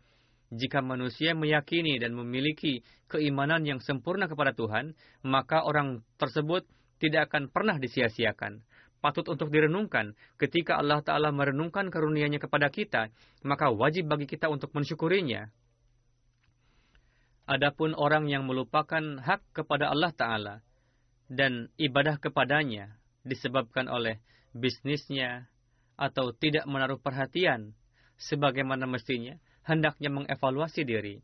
Jika 0.51 0.83
manusia 0.83 1.31
meyakini 1.39 2.03
dan 2.03 2.19
memiliki 2.19 2.83
keimanan 3.07 3.63
yang 3.63 3.79
sempurna 3.79 4.27
kepada 4.27 4.51
Tuhan, 4.51 4.99
maka 5.23 5.63
orang 5.63 6.03
tersebut 6.19 6.67
tidak 6.99 7.31
akan 7.31 7.47
pernah 7.55 7.79
disia-siakan. 7.79 8.67
Patut 9.01 9.25
untuk 9.33 9.49
direnungkan, 9.49 10.13
ketika 10.37 10.77
Allah 10.77 11.01
Ta'ala 11.01 11.33
merenungkan 11.33 11.89
karunia-Nya 11.89 12.37
kepada 12.37 12.69
kita, 12.69 13.09
maka 13.41 13.73
wajib 13.73 14.13
bagi 14.13 14.29
kita 14.29 14.53
untuk 14.53 14.77
mensyukurinya. 14.77 15.49
Adapun 17.49 17.97
orang 17.97 18.29
yang 18.29 18.45
melupakan 18.45 19.01
hak 19.25 19.41
kepada 19.57 19.89
Allah 19.89 20.13
Ta'ala 20.13 20.55
dan 21.33 21.73
ibadah 21.81 22.21
kepadanya 22.21 23.01
disebabkan 23.25 23.89
oleh 23.89 24.21
bisnisnya, 24.53 25.49
atau 26.01 26.33
tidak 26.33 26.65
menaruh 26.65 26.97
perhatian 26.97 27.77
sebagaimana 28.17 28.89
mestinya, 28.89 29.37
hendaknya 29.69 30.09
mengevaluasi 30.09 30.89
diri. 30.89 31.21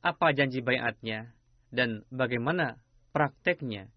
Apa 0.00 0.32
janji 0.32 0.64
bayatnya 0.64 1.36
dan 1.68 2.08
bagaimana 2.08 2.80
prakteknya. 3.12 3.92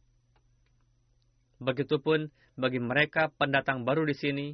Begitupun 1.64 2.28
bagi 2.54 2.78
mereka 2.78 3.34
pendatang 3.34 3.82
baru 3.88 4.06
di 4.06 4.14
sini, 4.14 4.48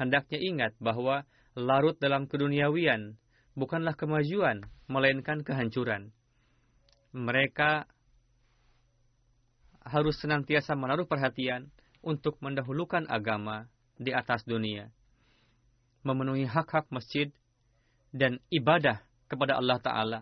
hendaknya 0.00 0.38
ingat 0.40 0.72
bahwa 0.80 1.28
larut 1.52 1.96
dalam 2.00 2.24
keduniawian 2.24 3.20
bukanlah 3.52 3.92
kemajuan, 3.92 4.64
melainkan 4.88 5.44
kehancuran. 5.44 6.12
Mereka 7.12 7.84
harus 9.84 10.16
senantiasa 10.16 10.72
menaruh 10.72 11.04
perhatian 11.04 11.68
untuk 12.00 12.38
mendahulukan 12.40 13.04
agama 13.10 13.68
di 14.00 14.14
atas 14.14 14.46
dunia, 14.48 14.88
memenuhi 16.06 16.48
hak-hak 16.48 16.88
masjid, 16.88 17.28
dan 18.12 18.40
ibadah 18.48 19.04
kepada 19.28 19.56
Allah 19.56 19.78
Ta'ala. 19.80 20.20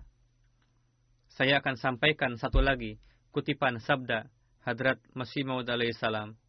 Saya 1.31 1.63
akan 1.63 1.79
sampaikan 1.79 2.35
satu 2.35 2.59
lagi 2.59 2.99
kutipan 3.31 3.79
sabda 3.79 4.27
Hadrat 4.67 4.99
Masih 5.15 5.47
Maud 5.47 5.71
salam. 5.95 6.40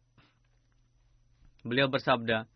Beliau 1.62 1.88
bersabda, 1.90 2.46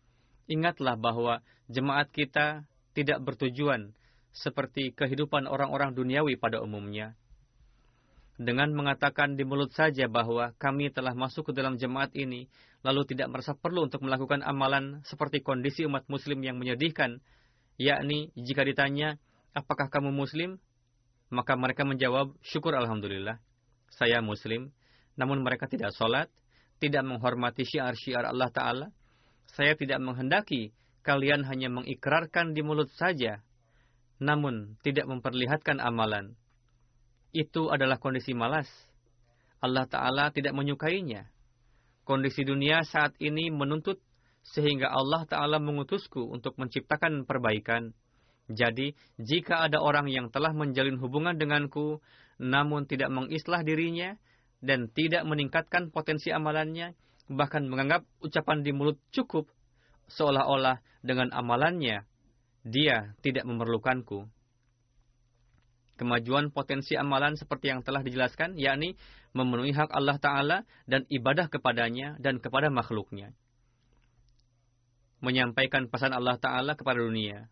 Ingatlah 0.47 0.95
bahwa 0.95 1.43
jemaat 1.67 2.07
kita 2.15 2.63
tidak 2.95 3.19
bertujuan 3.19 3.91
seperti 4.31 4.95
kehidupan 4.95 5.43
orang-orang 5.43 5.91
duniawi 5.91 6.39
pada 6.39 6.63
umumnya 6.63 7.19
dengan 8.37 8.69
mengatakan 8.69 9.33
di 9.33 9.41
mulut 9.41 9.73
saja 9.73 10.05
bahwa 10.05 10.53
kami 10.61 10.93
telah 10.93 11.17
masuk 11.17 11.49
ke 11.49 11.51
dalam 11.57 11.81
jemaat 11.81 12.13
ini, 12.13 12.45
lalu 12.85 13.01
tidak 13.09 13.33
merasa 13.33 13.57
perlu 13.57 13.89
untuk 13.89 14.05
melakukan 14.05 14.45
amalan 14.45 15.01
seperti 15.09 15.41
kondisi 15.41 15.89
umat 15.89 16.05
muslim 16.05 16.45
yang 16.45 16.61
menyedihkan, 16.61 17.17
yakni 17.81 18.29
jika 18.37 18.61
ditanya, 18.61 19.17
apakah 19.57 19.89
kamu 19.89 20.13
muslim? 20.13 20.61
Maka 21.33 21.57
mereka 21.57 21.83
menjawab, 21.83 22.31
syukur 22.45 22.77
Alhamdulillah, 22.77 23.41
saya 23.89 24.21
muslim, 24.21 24.69
namun 25.17 25.41
mereka 25.41 25.65
tidak 25.65 25.91
sholat, 25.97 26.29
tidak 26.77 27.03
menghormati 27.05 27.65
syiar-syiar 27.65 28.29
Allah 28.29 28.49
Ta'ala. 28.53 28.87
Saya 29.53 29.73
tidak 29.73 29.97
menghendaki 30.03 30.75
kalian 31.01 31.47
hanya 31.47 31.71
mengikrarkan 31.71 32.51
di 32.51 32.61
mulut 32.61 32.91
saja, 32.93 33.41
namun 34.19 34.75
tidak 34.83 35.07
memperlihatkan 35.07 35.79
amalan 35.79 36.35
itu 37.35 37.69
adalah 37.69 38.01
kondisi 38.01 38.33
malas. 38.33 38.65
Allah 39.61 39.85
Ta'ala 39.89 40.33
tidak 40.33 40.57
menyukainya. 40.57 41.29
Kondisi 42.01 42.41
dunia 42.41 42.81
saat 42.81 43.13
ini 43.21 43.53
menuntut 43.53 44.01
sehingga 44.41 44.89
Allah 44.89 45.27
Ta'ala 45.27 45.61
mengutusku 45.61 46.23
untuk 46.33 46.55
menciptakan 46.55 47.27
perbaikan. 47.27 47.91
Jadi, 48.47 48.95
jika 49.19 49.67
ada 49.67 49.83
orang 49.83 50.07
yang 50.07 50.31
telah 50.31 50.55
menjalin 50.55 50.95
hubungan 51.03 51.35
denganku, 51.35 51.99
namun 52.39 52.87
tidak 52.87 53.11
mengislah 53.11 53.59
dirinya, 53.59 54.15
dan 54.63 54.89
tidak 54.91 55.23
meningkatkan 55.23 55.93
potensi 55.93 56.33
amalannya, 56.33 56.97
bahkan 57.29 57.67
menganggap 57.67 58.07
ucapan 58.23 58.65
di 58.65 58.71
mulut 58.73 58.97
cukup, 59.13 59.49
seolah-olah 60.09 60.79
dengan 61.03 61.29
amalannya, 61.35 62.07
dia 62.63 63.15
tidak 63.21 63.45
memerlukanku 63.45 64.27
kemajuan 65.97 66.53
potensi 66.53 66.93
amalan 66.93 67.35
seperti 67.35 67.73
yang 67.73 67.81
telah 67.81 68.05
dijelaskan, 68.05 68.55
yakni 68.55 68.95
memenuhi 69.33 69.73
hak 69.73 69.89
Allah 69.91 70.21
Ta'ala 70.21 70.57
dan 70.85 71.03
ibadah 71.09 71.49
kepadanya 71.49 72.15
dan 72.21 72.37
kepada 72.37 72.69
makhluknya. 72.69 73.33
Menyampaikan 75.19 75.89
pesan 75.89 76.13
Allah 76.13 76.37
Ta'ala 76.37 76.77
kepada 76.77 77.01
dunia. 77.01 77.49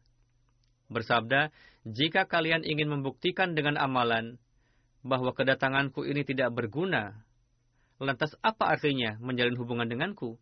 Bersabda, 0.94 1.50
jika 1.90 2.30
kalian 2.30 2.62
ingin 2.62 2.86
membuktikan 2.94 3.58
dengan 3.58 3.82
amalan 3.82 4.38
bahwa 5.06 5.38
kedatanganku 5.38 6.02
ini 6.10 6.26
tidak 6.26 6.50
berguna, 6.50 7.14
lantas 8.02 8.34
apa 8.42 8.74
artinya 8.74 9.22
menjalin 9.22 9.54
hubungan 9.54 9.86
denganku? 9.86 10.42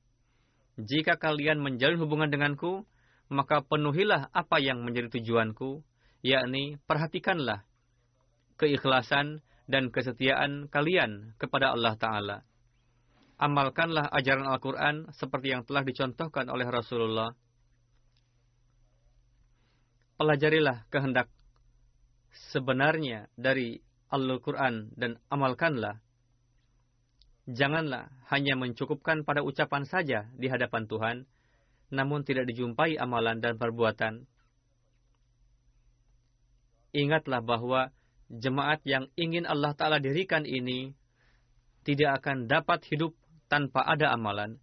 Jika 0.79 1.19
kalian 1.19 1.59
menjalin 1.59 1.99
hubungan 1.99 2.31
denganku, 2.31 2.87
maka 3.27 3.59
penuhilah 3.59 4.31
apa 4.31 4.63
yang 4.63 4.87
menjadi 4.87 5.19
tujuanku, 5.19 5.83
yakni 6.23 6.79
perhatikanlah 6.87 7.67
keikhlasan 8.55 9.43
dan 9.67 9.91
kesetiaan 9.91 10.71
kalian 10.71 11.35
kepada 11.35 11.75
Allah 11.75 11.99
Ta'ala. 11.99 12.37
Amalkanlah 13.35 14.07
ajaran 14.15 14.47
Al-Quran 14.47 15.11
seperti 15.11 15.51
yang 15.51 15.67
telah 15.67 15.83
dicontohkan 15.83 16.47
oleh 16.47 16.63
Rasulullah. 16.69 17.35
Pelajarilah 20.15 20.87
kehendak 20.87 21.27
sebenarnya 22.53 23.27
dari 23.35 23.81
Al-Quran 24.13 24.93
dan 24.93 25.17
amalkanlah. 25.33 25.97
Janganlah 27.49 28.13
hanya 28.29 28.53
mencukupkan 28.53 29.25
pada 29.25 29.41
ucapan 29.41 29.83
saja 29.89 30.29
di 30.37 30.47
hadapan 30.47 30.85
Tuhan, 30.85 31.17
namun 31.89 32.21
tidak 32.21 32.45
dijumpai 32.47 32.95
amalan 33.01 33.41
dan 33.41 33.57
perbuatan. 33.57 34.29
Ingatlah 36.93 37.41
bahwa 37.41 37.89
jemaat 38.29 38.85
yang 38.85 39.09
ingin 39.17 39.49
Allah 39.49 39.73
Ta'ala 39.73 39.97
dirikan 39.97 40.45
ini 40.45 40.93
tidak 41.83 42.21
akan 42.21 42.45
dapat 42.45 42.85
hidup 42.87 43.17
tanpa 43.51 43.81
ada 43.83 44.13
amalan. 44.13 44.61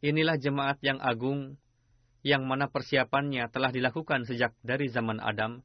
Inilah 0.00 0.40
jemaat 0.40 0.80
yang 0.80 0.96
agung, 0.96 1.60
yang 2.20 2.44
mana 2.44 2.68
persiapannya 2.68 3.48
telah 3.48 3.72
dilakukan 3.72 4.28
sejak 4.28 4.52
dari 4.60 4.92
zaman 4.92 5.20
Adam. 5.20 5.64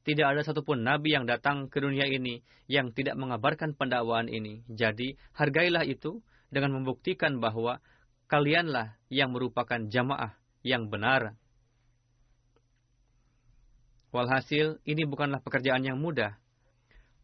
Tidak 0.00 0.24
ada 0.24 0.40
satupun 0.40 0.80
nabi 0.80 1.12
yang 1.12 1.28
datang 1.28 1.68
ke 1.68 1.76
dunia 1.76 2.08
ini 2.08 2.40
yang 2.72 2.96
tidak 2.96 3.20
mengabarkan 3.20 3.76
pendakwaan 3.76 4.32
ini. 4.32 4.64
Jadi, 4.72 5.20
hargailah 5.36 5.84
itu 5.84 6.24
dengan 6.48 6.80
membuktikan 6.80 7.36
bahwa 7.36 7.84
kalianlah 8.32 8.96
yang 9.12 9.36
merupakan 9.36 9.76
jamaah 9.76 10.40
yang 10.64 10.88
benar. 10.88 11.36
Walhasil, 14.10 14.80
ini 14.88 15.04
bukanlah 15.04 15.44
pekerjaan 15.44 15.84
yang 15.84 16.00
mudah. 16.00 16.40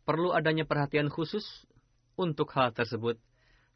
Perlu 0.06 0.36
adanya 0.36 0.68
perhatian 0.68 1.10
khusus 1.10 1.42
untuk 2.14 2.52
hal 2.54 2.70
tersebut. 2.76 3.18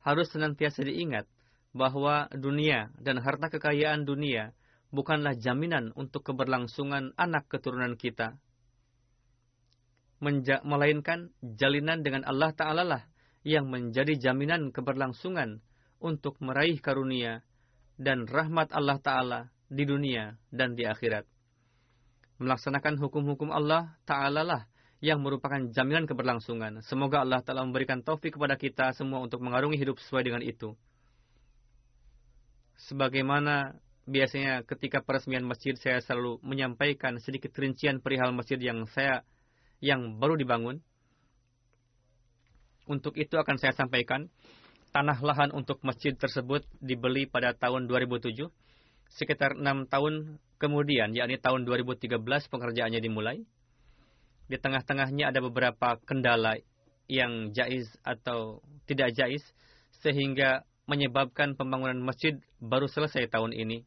Harus 0.04 0.30
senantiasa 0.30 0.86
diingat 0.86 1.26
bahwa 1.72 2.30
dunia 2.34 2.90
dan 2.98 3.18
harta 3.18 3.50
kekayaan 3.50 4.06
dunia 4.06 4.54
bukanlah 4.90 5.38
jaminan 5.38 5.94
untuk 5.94 6.26
keberlangsungan 6.26 7.14
anak 7.14 7.46
keturunan 7.46 7.94
kita. 7.94 8.38
Menja 10.20 10.60
melainkan 10.66 11.32
jalinan 11.40 12.04
dengan 12.04 12.28
Allah 12.28 12.52
Ta'ala 12.52 12.84
lah 12.84 13.02
yang 13.40 13.72
menjadi 13.72 14.20
jaminan 14.20 14.68
keberlangsungan 14.68 15.64
untuk 15.96 16.36
meraih 16.44 16.76
karunia 16.76 17.40
dan 17.96 18.28
rahmat 18.28 18.68
Allah 18.76 19.00
Ta'ala 19.00 19.40
di 19.72 19.88
dunia 19.88 20.36
dan 20.52 20.76
di 20.76 20.84
akhirat. 20.84 21.24
Melaksanakan 22.36 23.00
hukum-hukum 23.00 23.48
Allah 23.48 23.96
Ta'ala 24.04 24.44
lah 24.44 24.62
yang 25.00 25.24
merupakan 25.24 25.60
jaminan 25.72 26.04
keberlangsungan. 26.04 26.84
Semoga 26.84 27.24
Allah 27.24 27.40
Ta'ala 27.40 27.64
memberikan 27.64 28.04
taufik 28.04 28.36
kepada 28.36 28.60
kita 28.60 28.92
semua 28.92 29.24
untuk 29.24 29.40
mengarungi 29.40 29.80
hidup 29.80 29.96
sesuai 29.96 30.28
dengan 30.28 30.42
itu. 30.44 30.76
Sebagaimana 32.88 33.76
biasanya 34.10 34.66
ketika 34.66 34.98
peresmian 35.06 35.46
masjid 35.46 35.78
saya 35.78 36.02
selalu 36.02 36.42
menyampaikan 36.42 37.22
sedikit 37.22 37.54
rincian 37.54 38.02
perihal 38.02 38.34
masjid 38.34 38.58
yang 38.58 38.82
saya 38.90 39.22
yang 39.78 40.18
baru 40.18 40.34
dibangun. 40.34 40.82
Untuk 42.90 43.14
itu 43.14 43.38
akan 43.38 43.54
saya 43.54 43.70
sampaikan 43.70 44.26
tanah 44.90 45.22
lahan 45.22 45.54
untuk 45.54 45.78
masjid 45.86 46.10
tersebut 46.18 46.66
dibeli 46.82 47.30
pada 47.30 47.54
tahun 47.54 47.86
2007. 47.86 48.50
Sekitar 49.14 49.54
enam 49.54 49.86
tahun 49.86 50.42
kemudian, 50.58 51.14
yakni 51.14 51.38
tahun 51.38 51.62
2013 51.62 52.18
pengerjaannya 52.50 52.98
dimulai. 52.98 53.46
Di 54.50 54.58
tengah-tengahnya 54.58 55.30
ada 55.30 55.38
beberapa 55.38 56.02
kendala 56.02 56.58
yang 57.06 57.54
jais 57.54 57.86
atau 58.02 58.58
tidak 58.90 59.14
jais, 59.14 59.42
sehingga 60.02 60.66
menyebabkan 60.90 61.54
pembangunan 61.54 62.02
masjid 62.02 62.34
baru 62.58 62.90
selesai 62.90 63.30
tahun 63.30 63.54
ini 63.54 63.86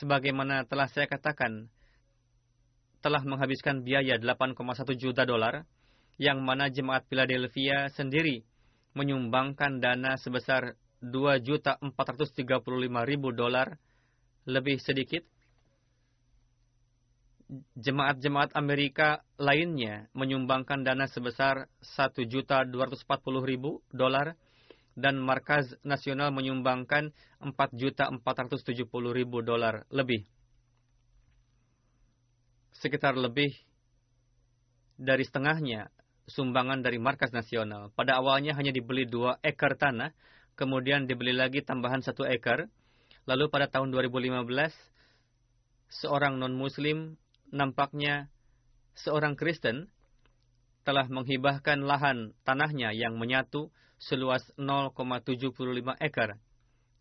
sebagaimana 0.00 0.66
telah 0.66 0.90
saya 0.90 1.06
katakan, 1.06 1.70
telah 3.04 3.22
menghabiskan 3.22 3.84
biaya 3.84 4.16
8,1 4.16 4.56
juta 4.96 5.28
dolar, 5.28 5.68
yang 6.16 6.40
mana 6.42 6.70
jemaat 6.70 7.04
Philadelphia 7.10 7.90
sendiri 7.90 8.44
menyumbangkan 8.94 9.82
dana 9.82 10.14
sebesar 10.14 10.78
2.435.000 11.02 13.34
dolar 13.34 13.74
lebih 14.46 14.78
sedikit. 14.80 15.26
Jemaat-jemaat 17.76 18.56
Amerika 18.56 19.20
lainnya 19.36 20.08
menyumbangkan 20.16 20.80
dana 20.80 21.04
sebesar 21.10 21.68
1.240.000 21.84 22.72
dolar 23.92 24.32
dan 24.94 25.18
Markaz 25.18 25.74
Nasional 25.82 26.30
menyumbangkan 26.30 27.10
4.470.000 27.42 28.86
dolar 29.42 29.84
lebih. 29.90 30.22
Sekitar 32.74 33.18
lebih 33.18 33.50
dari 34.94 35.26
setengahnya 35.26 35.90
sumbangan 36.30 36.80
dari 36.80 36.96
Markas 37.02 37.34
Nasional. 37.34 37.90
Pada 37.92 38.16
awalnya 38.22 38.54
hanya 38.56 38.70
dibeli 38.70 39.04
dua 39.04 39.36
ekar 39.42 39.76
tanah, 39.76 40.14
kemudian 40.54 41.04
dibeli 41.10 41.34
lagi 41.34 41.60
tambahan 41.60 42.00
satu 42.00 42.24
ekar. 42.24 42.70
Lalu 43.24 43.48
pada 43.48 43.66
tahun 43.72 43.88
2015, 43.90 44.44
seorang 45.88 46.36
non-muslim 46.36 47.16
nampaknya 47.50 48.28
seorang 48.94 49.34
Kristen 49.34 49.88
telah 50.84 51.08
menghibahkan 51.08 51.80
lahan 51.80 52.36
tanahnya 52.44 52.92
yang 52.92 53.16
menyatu 53.16 53.72
seluas 53.98 54.42
0,75 54.56 55.54
ekar 56.00 56.36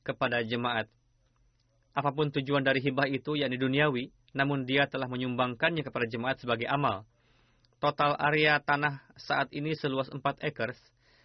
kepada 0.03 0.43
jemaat. 0.43 0.87
Apa 1.93 2.09
pun 2.09 2.33
tujuan 2.33 2.65
dari 2.65 2.81
hibah 2.81 3.05
itu, 3.05 3.37
yakni 3.37 3.61
duniawi, 3.61 4.09
namun 4.33 4.65
dia 4.65 4.89
telah 4.89 5.05
menyumbangkannya 5.05 5.85
kepada 5.85 6.05
jemaat 6.09 6.41
sebagai 6.41 6.65
amal. 6.65 7.05
Total 7.77 8.17
area 8.17 8.57
tanah 8.63 9.03
saat 9.19 9.51
ini 9.53 9.77
seluas 9.77 10.09
4 10.09 10.21
ekar, 10.41 10.73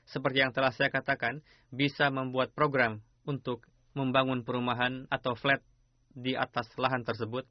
seperti 0.05 0.45
yang 0.45 0.53
telah 0.53 0.73
saya 0.75 0.93
katakan, 0.93 1.41
bisa 1.73 2.13
membuat 2.13 2.53
program 2.53 3.01
untuk 3.25 3.65
membangun 3.97 4.45
perumahan 4.45 5.09
atau 5.09 5.33
flat 5.37 5.65
di 6.13 6.37
atas 6.37 6.69
lahan 6.77 7.05
tersebut. 7.05 7.49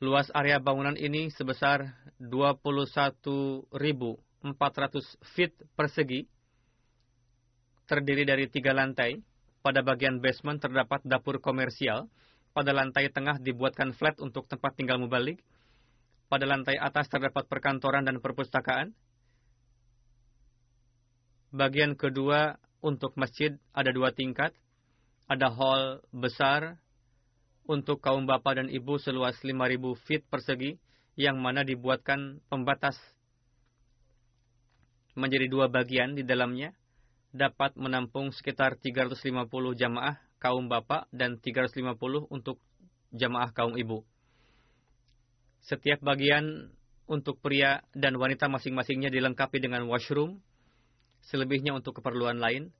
Luas 0.00 0.32
area 0.32 0.56
bangunan 0.56 0.96
ini 0.96 1.28
sebesar 1.28 1.92
21.400 4.40 5.20
feet 5.36 5.52
persegi, 5.76 6.24
terdiri 7.84 8.24
dari 8.24 8.48
tiga 8.48 8.72
lantai. 8.72 9.20
Pada 9.60 9.84
bagian 9.84 10.24
basement 10.24 10.56
terdapat 10.56 11.04
dapur 11.04 11.36
komersial. 11.44 12.08
Pada 12.56 12.72
lantai 12.72 13.12
tengah 13.12 13.36
dibuatkan 13.36 13.92
flat 13.92 14.16
untuk 14.24 14.48
tempat 14.48 14.72
tinggal 14.72 14.96
mubalik. 14.96 15.44
Pada 16.32 16.48
lantai 16.48 16.80
atas 16.80 17.12
terdapat 17.12 17.44
perkantoran 17.44 18.08
dan 18.08 18.22
perpustakaan. 18.24 18.96
Bagian 21.52 21.98
kedua 21.98 22.56
untuk 22.80 23.12
masjid 23.20 23.52
ada 23.76 23.92
dua 23.92 24.16
tingkat. 24.16 24.56
Ada 25.28 25.52
hall 25.52 26.00
besar 26.08 26.80
untuk 27.68 28.00
kaum 28.00 28.24
bapak 28.24 28.64
dan 28.64 28.68
ibu 28.72 28.98
seluas 28.98 29.36
5.000 29.44 29.78
feet 30.08 30.26
persegi 30.26 30.74
yang 31.14 31.38
mana 31.38 31.62
dibuatkan 31.62 32.42
pembatas 32.50 32.98
menjadi 35.20 35.46
dua 35.52 35.68
bagian 35.68 36.16
di 36.16 36.24
dalamnya 36.24 36.72
dapat 37.30 37.78
menampung 37.78 38.32
sekitar 38.34 38.80
350 38.80 39.46
jamaah 39.76 40.18
kaum 40.40 40.66
bapak 40.66 41.06
dan 41.12 41.38
350 41.38 42.26
untuk 42.32 42.58
jamaah 43.12 43.52
kaum 43.52 43.76
ibu. 43.76 44.02
Setiap 45.60 46.00
bagian 46.00 46.72
untuk 47.04 47.38
pria 47.38 47.84
dan 47.92 48.16
wanita 48.16 48.48
masing-masingnya 48.48 49.12
dilengkapi 49.12 49.60
dengan 49.60 49.84
washroom, 49.86 50.40
selebihnya 51.28 51.76
untuk 51.76 52.00
keperluan 52.00 52.40
lain. 52.40 52.72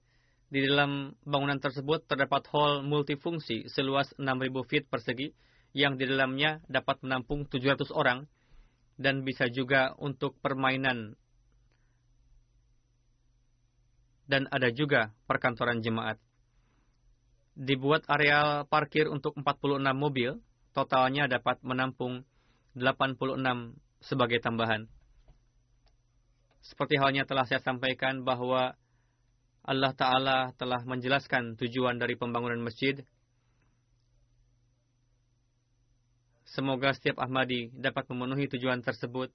Di 0.50 0.66
dalam 0.66 1.14
bangunan 1.22 1.62
tersebut 1.62 2.10
terdapat 2.10 2.42
hall 2.50 2.82
multifungsi 2.82 3.70
seluas 3.70 4.10
6.000 4.18 4.50
feet 4.66 4.90
persegi 4.90 5.30
yang 5.70 5.94
di 5.94 6.10
dalamnya 6.10 6.58
dapat 6.66 7.06
menampung 7.06 7.46
700 7.46 7.86
orang 7.94 8.26
dan 8.98 9.22
bisa 9.22 9.46
juga 9.46 9.94
untuk 10.02 10.34
permainan 10.42 11.14
dan 14.30 14.46
ada 14.54 14.70
juga 14.70 15.10
perkantoran 15.26 15.82
jemaat. 15.82 16.22
Dibuat 17.58 18.06
areal 18.06 18.62
parkir 18.70 19.10
untuk 19.10 19.34
46 19.34 19.82
mobil, 19.98 20.38
totalnya 20.70 21.26
dapat 21.26 21.58
menampung 21.66 22.22
86 22.78 23.74
sebagai 23.98 24.38
tambahan. 24.38 24.86
Seperti 26.62 26.94
halnya 27.02 27.26
telah 27.26 27.42
saya 27.42 27.58
sampaikan 27.58 28.22
bahwa 28.22 28.78
Allah 29.66 29.92
Ta'ala 29.92 30.38
telah 30.54 30.86
menjelaskan 30.86 31.58
tujuan 31.58 31.98
dari 31.98 32.14
pembangunan 32.14 32.62
masjid. 32.62 33.02
Semoga 36.46 36.94
setiap 36.94 37.18
Ahmadi 37.18 37.74
dapat 37.74 38.06
memenuhi 38.10 38.46
tujuan 38.46 38.80
tersebut 38.80 39.34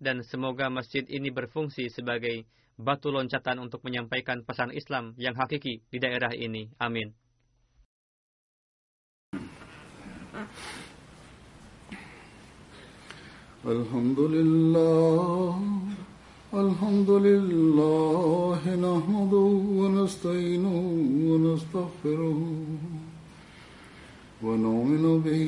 dan 0.00 0.24
semoga 0.24 0.72
masjid 0.72 1.04
ini 1.08 1.28
berfungsi 1.28 1.92
sebagai 1.92 2.48
batu 2.79 3.11
loncatan 3.11 3.59
untuk 3.59 3.81
menyampaikan 3.87 4.43
pesan 4.43 4.71
Islam 4.75 5.15
yang 5.15 5.35
hakiki 5.35 5.81
di 5.87 5.97
daerah 5.99 6.31
ini. 6.35 6.69
Amin. 6.79 7.15
Alhamdulillah 13.65 15.57
الحمد 16.63 17.09
لله 17.09 18.61
نحمده 18.87 19.49
ونستعينه 19.79 20.77
ونستغفره 21.29 22.39
ونؤمن 24.43 25.05
به 25.25 25.47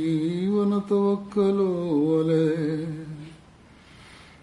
ونتوكل 0.56 1.60
عليه 2.12 2.88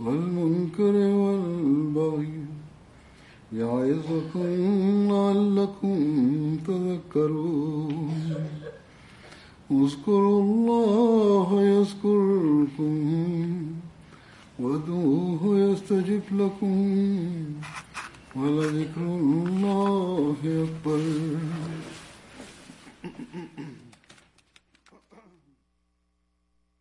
والمنكر 0.00 0.94
والبغي 1.22 2.32
يعظكم 3.52 4.48
لعلكم 5.12 5.98
تذكرون. 6.66 8.34
اذكروا 9.70 10.42
الله 10.42 11.62
يذكركم 11.62 12.94
وادعوه 14.58 15.58
يستجب 15.58 16.22
لكم 16.32 16.78
ولذكر 18.36 19.00
الله 19.00 20.36
أكبر. 20.44 21.02